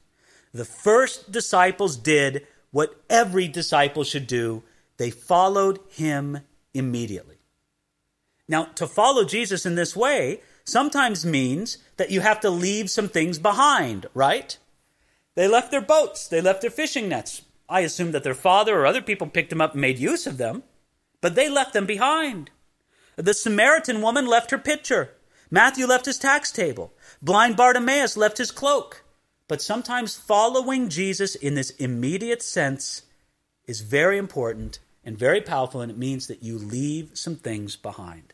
[0.54, 4.63] The first disciples did what every disciple should do
[4.98, 6.39] they followed him
[6.74, 7.36] immediately.
[8.48, 13.10] Now, to follow Jesus in this way sometimes means that you have to leave some
[13.10, 14.58] things behind, right?
[15.36, 18.86] They left their boats, they left their fishing nets, I assume that their father or
[18.86, 20.63] other people picked them up and made use of them,
[21.21, 22.52] but they left them behind.
[23.15, 25.12] The Samaritan woman left her pitcher.
[25.50, 26.93] Matthew left his tax table.
[27.21, 29.04] Blind Bartimaeus left his cloak.
[29.48, 33.04] But sometimes following Jesus in this immediate sense
[33.65, 38.34] is very important and very powerful, and it means that you leave some things behind.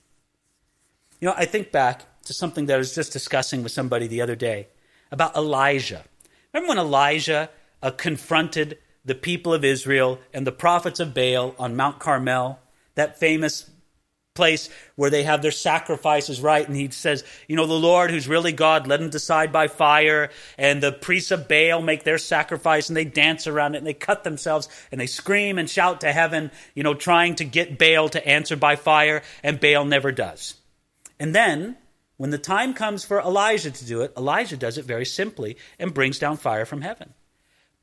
[1.20, 4.22] You know, I think back to something that I was just discussing with somebody the
[4.22, 4.68] other day
[5.12, 6.06] about Elijah.
[6.54, 7.50] Remember when Elijah
[7.82, 12.60] uh, confronted the people of Israel and the prophets of Baal on Mount Carmel,
[12.96, 13.70] that famous
[14.34, 16.66] place where they have their sacrifices right?
[16.66, 20.30] And he says you know the lord who's really god let him decide by fire
[20.58, 23.94] and the priests of baal make their sacrifice and they dance around it and they
[23.94, 28.08] cut themselves and they scream and shout to heaven you know trying to get baal
[28.08, 30.56] to answer by fire and baal never does.
[31.20, 31.76] And then
[32.22, 35.94] when the time comes for elijah to do it elijah does it very simply and
[35.94, 37.14] brings down fire from heaven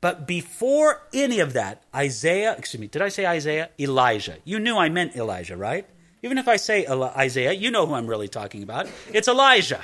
[0.01, 3.69] but before any of that, Isaiah, excuse me, did I say Isaiah?
[3.79, 4.37] Elijah.
[4.45, 5.85] You knew I meant Elijah, right?
[6.23, 8.87] Even if I say Isaiah, you know who I'm really talking about.
[9.11, 9.83] It's Elijah.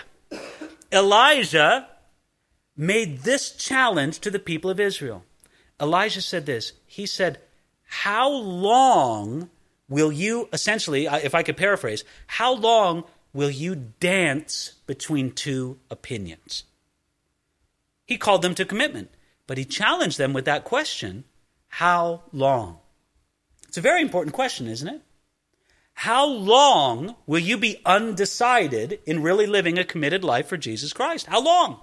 [0.91, 1.87] Elijah
[2.77, 5.23] made this challenge to the people of Israel.
[5.81, 6.73] Elijah said this.
[6.85, 7.39] He said,
[7.85, 9.49] How long
[9.89, 13.03] will you, essentially, if I could paraphrase, how long
[13.35, 16.63] will you dance between two opinions?
[18.07, 19.11] He called them to commitment.
[19.47, 21.25] But he challenged them with that question
[21.67, 22.79] How long?
[23.67, 25.01] It's a very important question, isn't it?
[25.93, 31.27] How long will you be undecided in really living a committed life for Jesus Christ?
[31.27, 31.79] How long?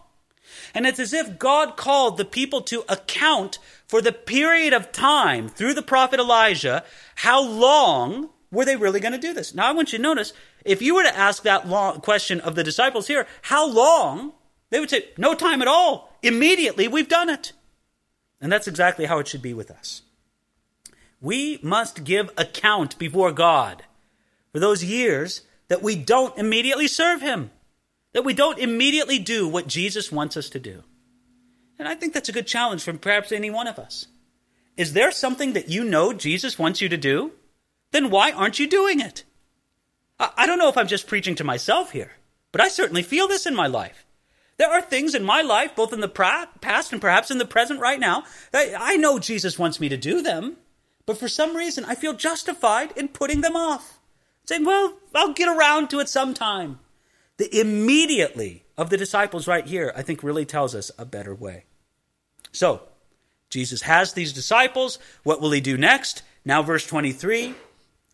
[0.74, 5.48] And it's as if God called the people to account for the period of time
[5.48, 6.84] through the prophet Elijah.
[7.16, 9.54] How long were they really going to do this?
[9.54, 12.54] Now, I want you to notice if you were to ask that long question of
[12.54, 14.32] the disciples here, how long?
[14.70, 16.16] They would say, no time at all.
[16.22, 17.52] Immediately, we've done it.
[18.40, 20.02] And that's exactly how it should be with us.
[21.20, 23.84] We must give account before God
[24.52, 27.50] for those years that we don't immediately serve Him,
[28.12, 30.82] that we don't immediately do what Jesus wants us to do.
[31.78, 34.08] And I think that's a good challenge for perhaps any one of us.
[34.76, 37.32] Is there something that you know Jesus wants you to do?
[37.92, 39.24] Then why aren't you doing it?
[40.36, 42.12] I don't know if I'm just preaching to myself here,
[42.52, 44.04] but I certainly feel this in my life.
[44.56, 47.80] There are things in my life, both in the past and perhaps in the present
[47.80, 50.56] right now, that I know Jesus wants me to do them,
[51.06, 53.98] but for some reason I feel justified in putting them off.
[54.46, 56.78] Saying, well, I'll get around to it sometime.
[57.38, 61.64] The immediately of the disciples right here, I think, really tells us a better way.
[62.52, 62.82] So,
[63.50, 64.98] Jesus has these disciples.
[65.22, 66.22] What will he do next?
[66.44, 67.54] Now, verse 23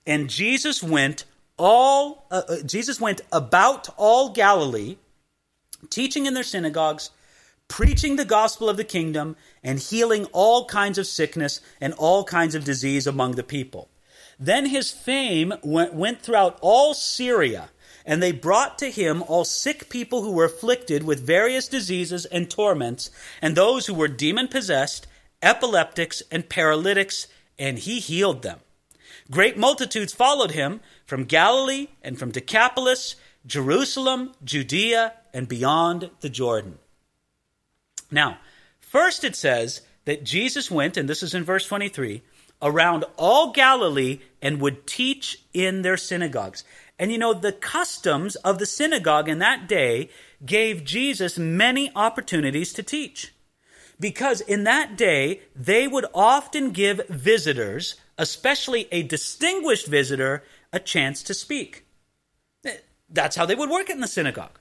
[0.07, 1.25] And Jesus went
[1.59, 4.97] all, uh, uh Jesus went about all Galilee
[5.91, 7.11] teaching in their synagogues,
[7.69, 12.55] preaching the gospel of the kingdom, and healing all kinds of sickness and all kinds
[12.55, 13.89] of disease among the people.
[14.39, 17.71] Then his fame went, went throughout all Syria,
[18.07, 22.51] and they brought to him all sick people who were afflicted with various diseases and
[22.51, 23.11] torments,
[23.43, 25.07] and those who were demon possessed,
[25.43, 27.27] epileptics, and paralytics,
[27.59, 28.61] and he healed them.
[29.31, 36.79] Great multitudes followed him from Galilee and from Decapolis Jerusalem, Judea, and beyond the Jordan.
[38.11, 38.39] Now,
[38.79, 42.21] first it says that Jesus went, and this is in verse 23,
[42.61, 46.63] around all Galilee and would teach in their synagogues.
[46.99, 50.11] And you know, the customs of the synagogue in that day
[50.45, 53.33] gave Jesus many opportunities to teach.
[53.99, 61.23] Because in that day, they would often give visitors, especially a distinguished visitor, a chance
[61.25, 61.85] to speak.
[63.11, 64.59] That's how they would work it in the synagogue.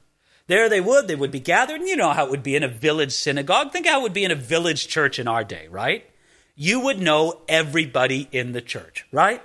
[0.48, 2.64] There they would, they would be gathered, and you know how it would be in
[2.64, 3.74] a village synagogue.
[3.74, 6.10] Think how it would be in a village church in our day, right?
[6.56, 9.44] You would know everybody in the church, right?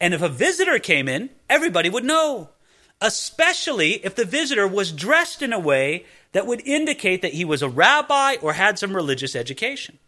[0.00, 2.50] And if a visitor came in, everybody would know,
[3.00, 7.62] especially if the visitor was dressed in a way that would indicate that he was
[7.62, 9.98] a rabbi or had some religious education.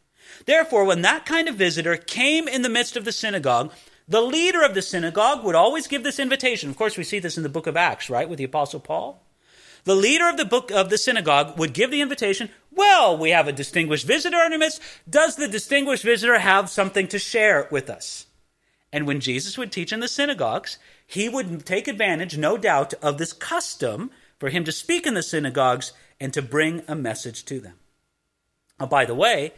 [0.44, 3.72] Therefore, when that kind of visitor came in the midst of the synagogue,
[4.10, 6.68] the leader of the synagogue would always give this invitation.
[6.68, 9.24] Of course, we see this in the book of Acts, right, with the apostle Paul.
[9.84, 12.50] The leader of the book of the synagogue would give the invitation.
[12.72, 14.82] Well, we have a distinguished visitor in our midst.
[15.08, 18.26] Does the distinguished visitor have something to share with us?
[18.92, 23.16] And when Jesus would teach in the synagogues, he would take advantage, no doubt, of
[23.16, 27.60] this custom for him to speak in the synagogues and to bring a message to
[27.60, 27.74] them.
[28.80, 29.52] Oh, by the way,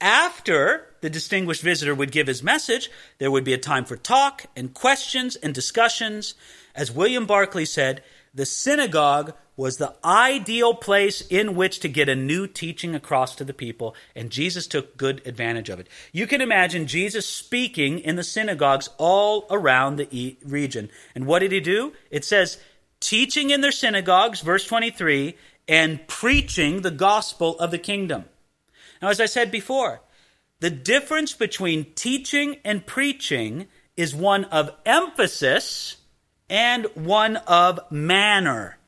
[0.00, 4.46] after the distinguished visitor would give his message, there would be a time for talk
[4.56, 6.34] and questions and discussions.
[6.74, 8.02] As William Barclay said,
[8.34, 13.44] the synagogue was the ideal place in which to get a new teaching across to
[13.44, 15.88] the people, and Jesus took good advantage of it.
[16.12, 20.90] You can imagine Jesus speaking in the synagogues all around the region.
[21.14, 21.92] And what did he do?
[22.10, 22.58] It says,
[22.98, 25.36] teaching in their synagogues, verse 23,
[25.68, 28.24] and preaching the gospel of the kingdom.
[29.04, 30.00] Now, as I said before,
[30.60, 33.66] the difference between teaching and preaching
[33.98, 35.98] is one of emphasis
[36.48, 38.78] and one of manner.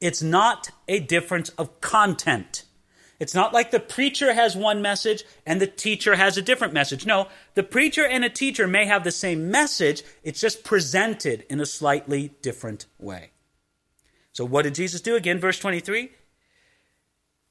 [0.00, 2.64] It's not a difference of content.
[3.20, 7.04] It's not like the preacher has one message and the teacher has a different message.
[7.04, 11.60] No, the preacher and a teacher may have the same message, it's just presented in
[11.60, 13.32] a slightly different way.
[14.32, 15.38] So, what did Jesus do again?
[15.38, 16.12] Verse 23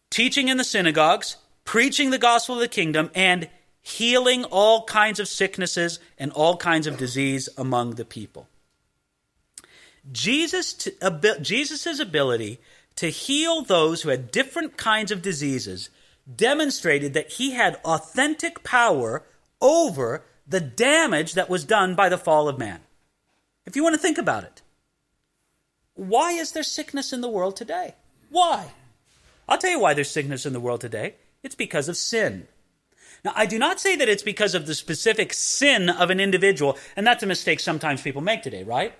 [0.09, 1.36] teaching in the synagogues,
[1.66, 3.49] preaching the gospel of the kingdom, and
[3.82, 8.47] healing all kinds of sicknesses and all kinds of disease among the people.
[10.11, 10.89] Jesus'
[11.41, 12.59] Jesus's ability
[12.95, 15.89] to heal those who had different kinds of diseases
[16.34, 19.24] demonstrated that he had authentic power
[19.61, 22.80] over the damage that was done by the fall of man.
[23.66, 24.61] If you want to think about it,
[25.93, 27.95] why is there sickness in the world today?
[28.30, 28.72] Why?
[29.47, 31.16] I'll tell you why there's sickness in the world today.
[31.45, 32.47] It's because of sin.
[33.23, 36.75] Now, I do not say that it's because of the specific sin of an individual,
[36.95, 38.93] and that's a mistake sometimes people make today, right?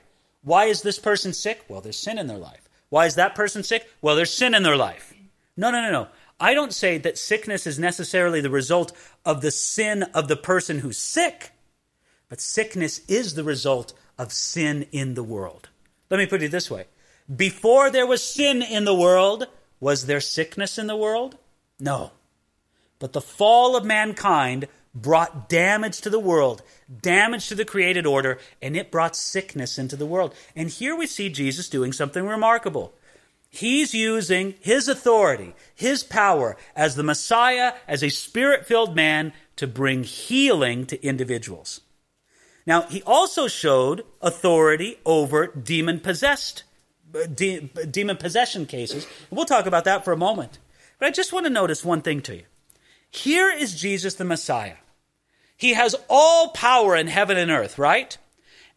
[0.44, 1.66] Why is this person sick?
[1.68, 2.70] Well, there's sin in their life.
[2.90, 3.90] Why is that person sick?
[4.00, 5.12] Well, there's sin in their life.
[5.58, 6.08] No, no, no, no.
[6.40, 8.92] I don't say that sickness is necessarily the result
[9.26, 11.52] of the sin of the person who's sick,
[12.30, 15.70] but sickness is the result of sin in the world.
[16.12, 16.86] Let me put it this way
[17.36, 19.48] Before there was sin in the world,
[19.80, 21.40] was there sickness in the world?
[21.80, 22.12] No.
[23.00, 26.62] But the fall of mankind brought damage to the world,
[27.02, 30.34] damage to the created order, and it brought sickness into the world.
[30.56, 32.94] And here we see Jesus doing something remarkable.
[33.50, 39.68] He's using his authority, his power as the Messiah, as a spirit filled man to
[39.68, 41.82] bring healing to individuals.
[42.66, 46.64] Now, he also showed authority over demon possessed,
[47.14, 49.08] uh, de- demon possession cases.
[49.30, 50.58] We'll talk about that for a moment.
[51.00, 52.44] But I just want to notice one thing to you.
[53.16, 54.76] Here is Jesus the Messiah.
[55.56, 58.18] He has all power in heaven and earth, right?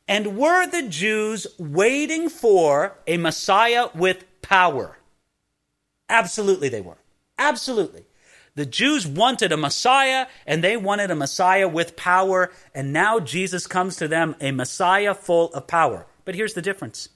[0.07, 4.99] And were the Jews waiting for a Messiah with power?
[6.09, 6.99] Absolutely, they were.
[7.37, 8.05] Absolutely.
[8.55, 13.67] The Jews wanted a Messiah, and they wanted a Messiah with power, and now Jesus
[13.67, 16.07] comes to them, a Messiah full of power.
[16.25, 17.09] But here's the difference.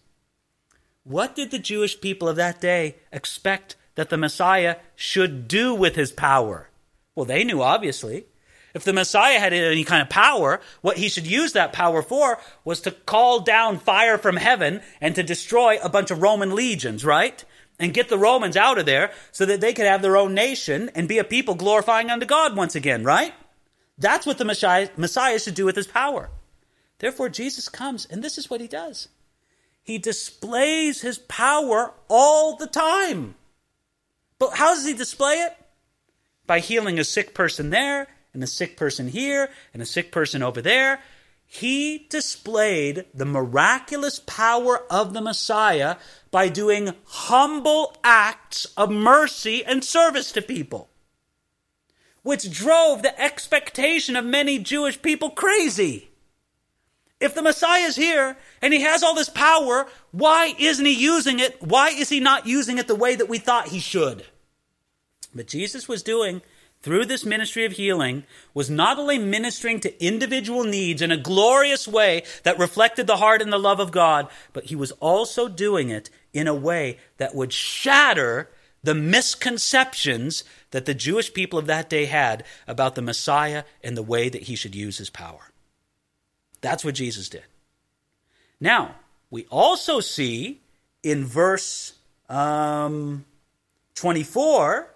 [1.05, 5.95] What did the Jewish people of that day expect that the Messiah should do with
[5.95, 6.69] his power?
[7.15, 8.27] Well, they knew, obviously.
[8.75, 12.41] If the Messiah had any kind of power, what he should use that power for
[12.65, 17.05] was to call down fire from heaven and to destroy a bunch of Roman legions,
[17.05, 17.45] right?
[17.79, 20.91] And get the Romans out of there so that they could have their own nation
[20.95, 23.35] and be a people glorifying unto God once again, right?
[23.99, 26.31] That's what the Messiah, Messiah should do with his power.
[26.99, 29.09] Therefore, Jesus comes, and this is what he does.
[29.83, 33.35] He displays his power all the time.
[34.39, 35.57] But how does he display it?
[36.47, 40.43] By healing a sick person there and a sick person here and a sick person
[40.43, 41.01] over there.
[41.47, 45.97] He displayed the miraculous power of the Messiah
[46.31, 50.89] by doing humble acts of mercy and service to people.
[52.23, 56.11] which drove the expectation of many Jewish people crazy.
[57.21, 61.39] If the Messiah is here and he has all this power, why isn't he using
[61.39, 61.61] it?
[61.63, 64.25] Why is he not using it the way that we thought he should?
[65.35, 66.43] But Jesus was doing
[66.83, 68.25] through this ministry of healing
[68.55, 73.41] was not only ministering to individual needs in a glorious way that reflected the heart
[73.41, 77.35] and the love of God, but he was also doing it in a way that
[77.35, 78.51] would shatter
[78.83, 84.03] the misconceptions that the Jewish people of that day had about the Messiah and the
[84.03, 85.53] way that he should use his power.
[86.61, 87.45] That's what Jesus did.
[88.61, 88.97] Now,
[89.31, 90.61] we also see
[91.03, 91.95] in verse
[92.29, 93.25] um,
[93.95, 94.92] 24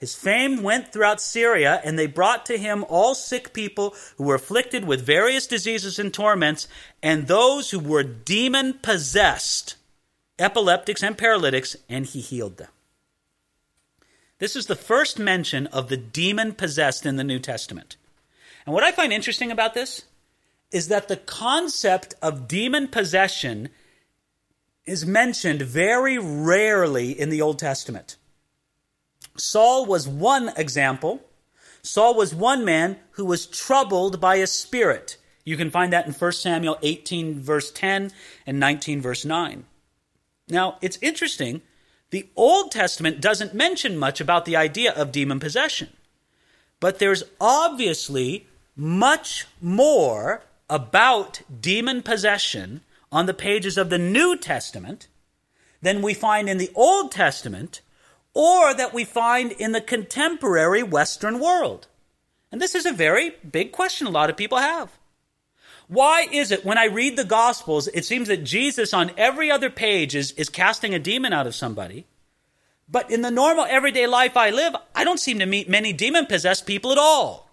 [0.00, 4.36] his fame went throughout Syria, and they brought to him all sick people who were
[4.36, 6.66] afflicted with various diseases and torments,
[7.02, 9.76] and those who were demon possessed,
[10.38, 12.70] epileptics and paralytics, and he healed them.
[14.38, 17.98] This is the first mention of the demon possessed in the New Testament.
[18.64, 20.04] And what I find interesting about this
[20.72, 23.68] is that the concept of demon possession
[24.86, 28.16] is mentioned very rarely in the Old Testament.
[29.36, 31.22] Saul was one example.
[31.82, 35.16] Saul was one man who was troubled by a spirit.
[35.44, 38.12] You can find that in 1 Samuel 18, verse 10,
[38.46, 39.64] and 19, verse 9.
[40.48, 41.62] Now, it's interesting.
[42.10, 45.88] The Old Testament doesn't mention much about the idea of demon possession.
[46.80, 52.80] But there's obviously much more about demon possession
[53.12, 55.08] on the pages of the New Testament
[55.82, 57.80] than we find in the Old Testament
[58.34, 61.86] or that we find in the contemporary Western world?
[62.52, 64.90] And this is a very big question a lot of people have.
[65.88, 69.70] Why is it when I read the Gospels, it seems that Jesus on every other
[69.70, 72.06] page is, is casting a demon out of somebody?
[72.88, 76.26] But in the normal everyday life I live, I don't seem to meet many demon
[76.26, 77.48] possessed people at all.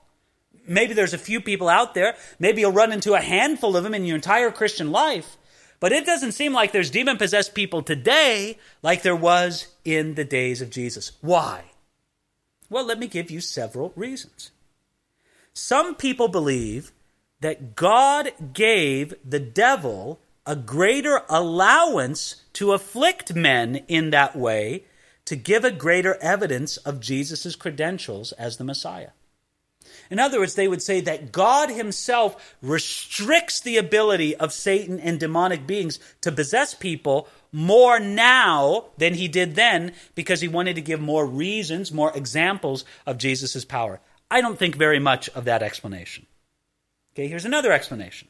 [0.68, 2.16] Maybe there's a few people out there.
[2.40, 5.38] Maybe you'll run into a handful of them in your entire Christian life.
[5.80, 10.26] But it doesn't seem like there's demon possessed people today like there was in the
[10.26, 11.12] days of Jesus.
[11.22, 11.66] Why?
[12.70, 14.52] Well, let me give you several reasons.
[15.54, 16.92] Some people believe
[17.42, 24.86] that God gave the devil a greater allowance to afflict men in that way
[25.26, 29.10] to give a greater evidence of Jesus' credentials as the Messiah.
[30.10, 35.20] In other words, they would say that God himself restricts the ability of Satan and
[35.20, 40.82] demonic beings to possess people more now than he did then because he wanted to
[40.82, 44.00] give more reasons, more examples of Jesus' power.
[44.30, 46.26] I don't think very much of that explanation.
[47.14, 48.28] Okay, here's another explanation.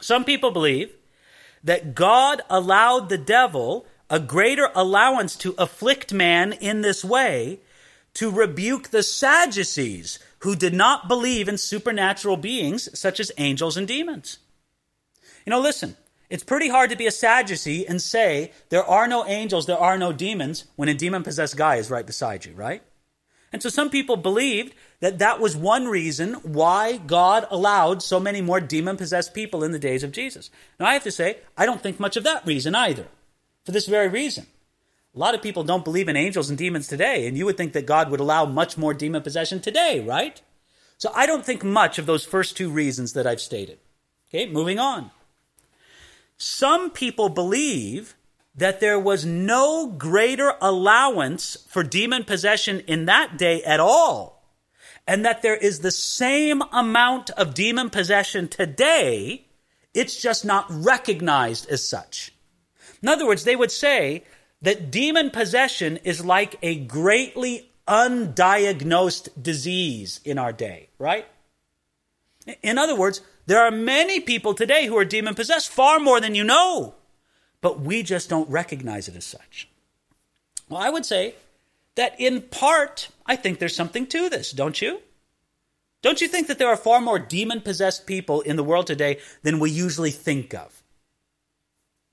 [0.00, 0.94] Some people believe
[1.64, 7.60] that God allowed the devil a greater allowance to afflict man in this way
[8.14, 13.86] to rebuke the Sadducees who did not believe in supernatural beings such as angels and
[13.86, 14.38] demons.
[15.44, 15.96] You know, listen,
[16.30, 19.98] it's pretty hard to be a Sadducee and say there are no angels, there are
[19.98, 22.82] no demons when a demon possessed guy is right beside you, right?
[23.52, 28.42] And so some people believed that that was one reason why God allowed so many
[28.42, 30.50] more demon possessed people in the days of Jesus.
[30.78, 33.06] Now, I have to say, I don't think much of that reason either,
[33.64, 34.46] for this very reason.
[35.18, 37.72] A lot of people don't believe in angels and demons today, and you would think
[37.72, 40.40] that God would allow much more demon possession today, right?
[40.96, 43.80] So I don't think much of those first two reasons that I've stated.
[44.28, 45.10] Okay, moving on.
[46.36, 48.14] Some people believe
[48.54, 54.44] that there was no greater allowance for demon possession in that day at all,
[55.04, 59.48] and that there is the same amount of demon possession today,
[59.94, 62.32] it's just not recognized as such.
[63.02, 64.22] In other words, they would say
[64.62, 71.26] that demon possession is like a greatly undiagnosed disease in our day, right?
[72.62, 76.34] In other words, there are many people today who are demon possessed, far more than
[76.34, 76.94] you know,
[77.60, 79.68] but we just don't recognize it as such.
[80.68, 81.34] Well, I would say
[81.94, 85.00] that in part, I think there's something to this, don't you?
[86.02, 89.18] Don't you think that there are far more demon possessed people in the world today
[89.42, 90.77] than we usually think of?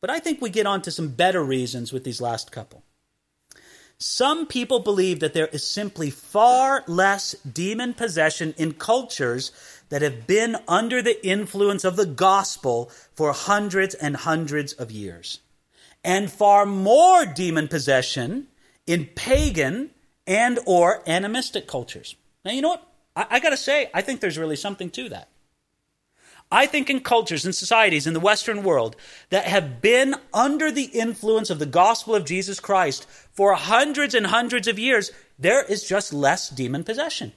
[0.02, 2.84] But I think we get on to some better reasons with these last couple.
[3.98, 9.52] Some people believe that there is simply far less demon possession in cultures
[9.90, 15.40] that have been under the influence of the gospel for hundreds and hundreds of years,
[16.04, 18.48] and far more demon possession
[18.86, 19.92] in pagan
[20.28, 22.16] and or animistic cultures.
[22.44, 22.88] Now, you know what?
[23.16, 25.30] I, I got to say, I think there's really something to that.
[26.52, 28.96] I think in cultures and societies in the Western world
[29.30, 34.28] that have been under the influence of the gospel of Jesus Christ for hundreds and
[34.28, 37.34] hundreds of years, there is just less demon possession.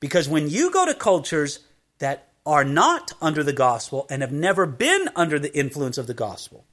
[0.00, 1.60] Because when you go to cultures
[1.98, 6.14] that are not under the gospel and have never been under the influence of the
[6.14, 6.64] gospel,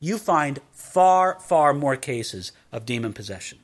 [0.00, 3.58] you find far, far more cases of demon possession.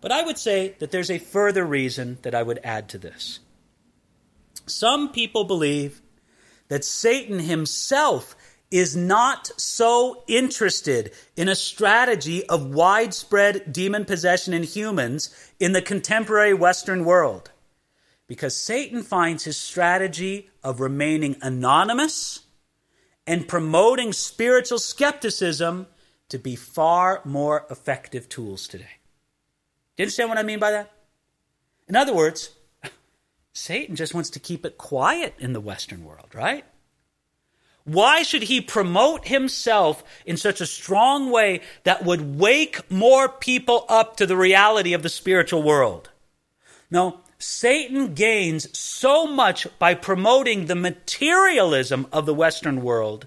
[0.00, 3.40] But I would say that there's a further reason that I would add to this.
[4.70, 6.00] Some people believe
[6.68, 8.36] that Satan himself
[8.70, 15.82] is not so interested in a strategy of widespread demon possession in humans in the
[15.82, 17.50] contemporary Western world.
[18.28, 22.40] Because Satan finds his strategy of remaining anonymous
[23.26, 25.88] and promoting spiritual skepticism
[26.28, 28.98] to be far more effective tools today.
[29.96, 30.92] Do you understand what I mean by that?
[31.88, 32.50] In other words,
[33.52, 36.64] Satan just wants to keep it quiet in the Western world, right?
[37.84, 43.84] Why should he promote himself in such a strong way that would wake more people
[43.88, 46.10] up to the reality of the spiritual world?
[46.90, 53.26] No, Satan gains so much by promoting the materialism of the Western world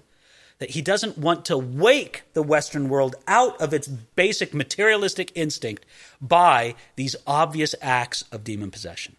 [0.58, 5.84] that he doesn't want to wake the Western world out of its basic materialistic instinct
[6.20, 9.16] by these obvious acts of demon possession.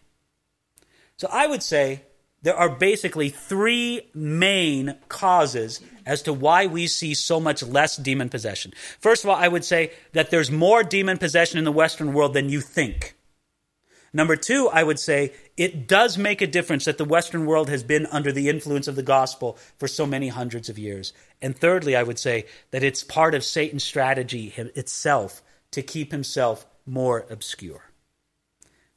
[1.16, 2.02] So I would say
[2.42, 8.28] there are basically three main causes as to why we see so much less demon
[8.28, 8.72] possession.
[9.00, 12.34] First of all, I would say that there's more demon possession in the Western world
[12.34, 13.14] than you think.
[14.12, 17.82] Number two, I would say it does make a difference that the Western world has
[17.82, 21.12] been under the influence of the gospel for so many hundreds of years.
[21.42, 25.42] And thirdly, I would say that it's part of Satan's strategy itself
[25.72, 27.82] to keep himself more obscure.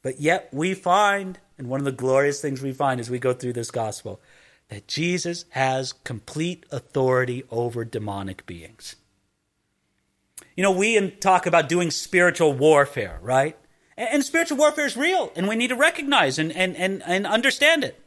[0.02, 3.34] But yet we find and one of the glorious things we find as we go
[3.34, 4.20] through this gospel
[4.70, 8.96] that Jesus has complete authority over demonic beings.
[10.56, 13.58] You know, we talk about doing spiritual warfare, right?
[13.98, 17.84] And, spiritual warfare is real, and we need to recognize and, and, and, and understand
[17.84, 18.00] it.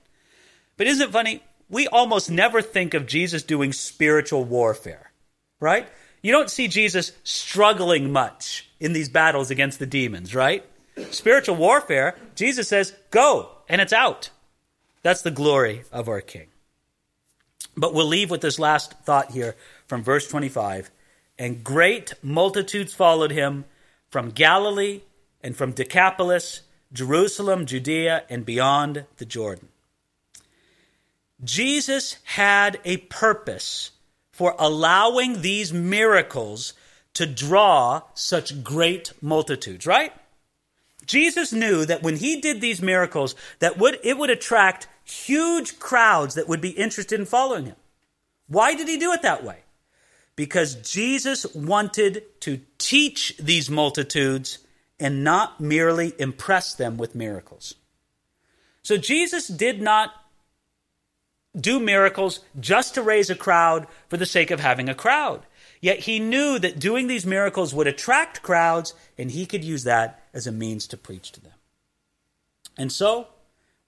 [0.79, 1.43] But isn't it funny?
[1.69, 5.13] We almost never think of Jesus doing spiritual warfare,
[5.61, 5.87] right?
[6.23, 10.65] You don't see Jesus struggling much in these battles against the demons, right?
[11.11, 14.31] Spiritual warfare, Jesus says, go, and it's out.
[15.03, 16.49] That's the glory of our King.
[17.77, 20.91] But we'll leave with this last thought here from verse 25.
[21.39, 23.65] And great multitudes followed him
[24.11, 25.01] from Galilee
[25.43, 26.63] and from Decapolis,
[26.93, 29.69] Jerusalem, Judea, and beyond the Jordan.
[31.43, 33.91] Jesus had a purpose
[34.31, 36.75] for allowing these miracles
[37.15, 40.13] to draw such great multitudes, right?
[41.07, 46.35] Jesus knew that when he did these miracles, that would, it would attract huge crowds
[46.35, 47.77] that would be interested in following him.
[48.47, 49.59] Why did he do it that way?
[50.37, 54.59] Because Jesus wanted to teach these multitudes
[54.99, 57.75] and not merely impress them with miracles.
[58.83, 60.13] So Jesus did not
[61.59, 65.45] do miracles just to raise a crowd for the sake of having a crowd.
[65.81, 70.22] Yet he knew that doing these miracles would attract crowds, and he could use that
[70.35, 71.53] as a means to preach to them.
[72.77, 73.29] And so,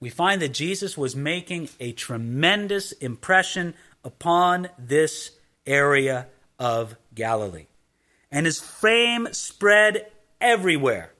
[0.00, 3.74] we find that Jesus was making a tremendous impression
[4.04, 5.30] upon this
[5.66, 6.26] area
[6.58, 7.66] of Galilee.
[8.30, 11.12] And his fame spread everywhere.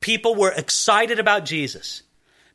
[0.00, 2.02] People were excited about Jesus.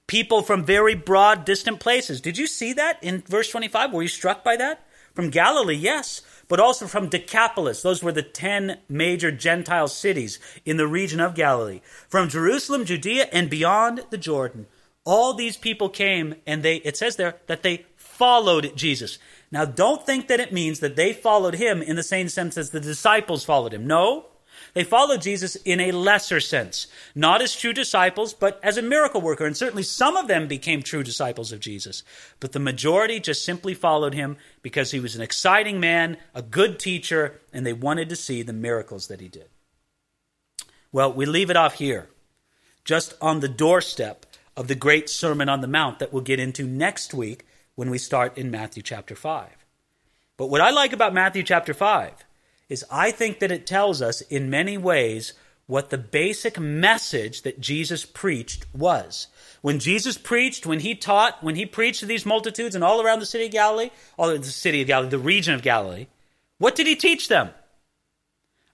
[0.05, 2.21] People from very broad, distant places.
[2.21, 3.93] Did you see that in verse 25?
[3.93, 4.85] Were you struck by that?
[5.13, 7.81] From Galilee, yes but also from Decapolis.
[7.81, 11.79] Those were the 10 major Gentile cities in the region of Galilee.
[12.09, 14.65] From Jerusalem, Judea, and beyond the Jordan.
[15.05, 19.17] All these people came and they, it says there that they followed Jesus.
[19.51, 22.71] Now don't think that it means that they followed him in the same sense as
[22.71, 23.87] the disciples followed him.
[23.87, 24.25] No.
[24.79, 29.19] They followed Jesus in a lesser sense, not as true disciples, but as a miracle
[29.19, 29.45] worker.
[29.45, 32.01] And certainly some of them became true disciples of Jesus.
[32.39, 36.79] But the majority just simply followed him because he was an exciting man, a good
[36.79, 39.49] teacher, and they wanted to see the miracles that he did.
[40.93, 42.07] Well, we leave it off here,
[42.85, 44.25] just on the doorstep
[44.55, 47.97] of the great Sermon on the Mount that we'll get into next week when we
[47.97, 49.49] start in Matthew chapter 5.
[50.37, 52.23] But what I like about Matthew chapter 5
[52.69, 55.33] is I think that it tells us in many ways
[55.65, 59.27] what the basic message that Jesus preached was.
[59.61, 63.19] When Jesus preached, when he taught, when he preached to these multitudes and all around
[63.19, 66.07] the city of Galilee, all the city of Galilee, the region of Galilee,
[66.57, 67.49] what did he teach them?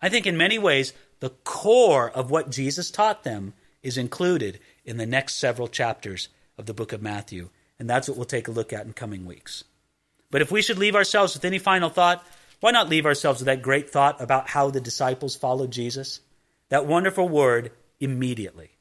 [0.02, 4.98] I think in many ways, the core of what Jesus taught them is included in
[4.98, 7.50] the next several chapters of the book of Matthew.
[7.78, 9.64] And that's what we'll take a look at in coming weeks.
[10.32, 12.26] But if we should leave ourselves with any final thought,
[12.66, 16.22] why not leave ourselves with that great thought about how the disciples followed Jesus?
[16.70, 18.72] That wonderful word, immediately.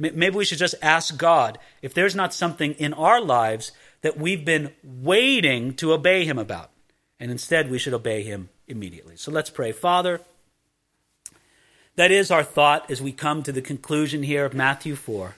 [0.00, 4.44] Maybe we should just ask God if there's not something in our lives that we've
[4.44, 6.70] been waiting to obey Him about.
[7.20, 9.14] And instead, we should obey Him immediately.
[9.14, 9.70] So let's pray.
[9.70, 10.20] Father,
[11.94, 15.36] that is our thought as we come to the conclusion here of Matthew 4.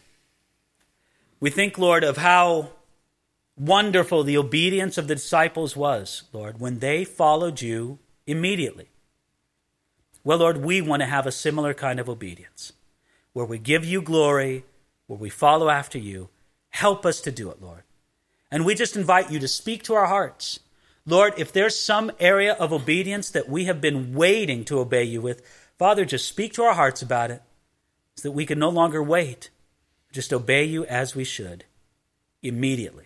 [1.41, 2.71] We think, Lord, of how
[3.57, 8.91] wonderful the obedience of the disciples was, Lord, when they followed you immediately.
[10.25, 12.73] Well, Lord, we want to have a similar kind of obedience
[13.33, 14.65] where we give you glory,
[15.07, 16.29] where we follow after you.
[16.71, 17.83] Help us to do it, Lord.
[18.51, 20.61] And we just invite you to speak to our hearts.
[21.07, 25.21] Lord, if there's some area of obedience that we have been waiting to obey you
[25.21, 25.43] with,
[25.79, 27.43] Father, just speak to our hearts about it
[28.17, 29.51] so that we can no longer wait.
[30.13, 31.65] Just obey you as we should
[32.43, 33.06] immediately.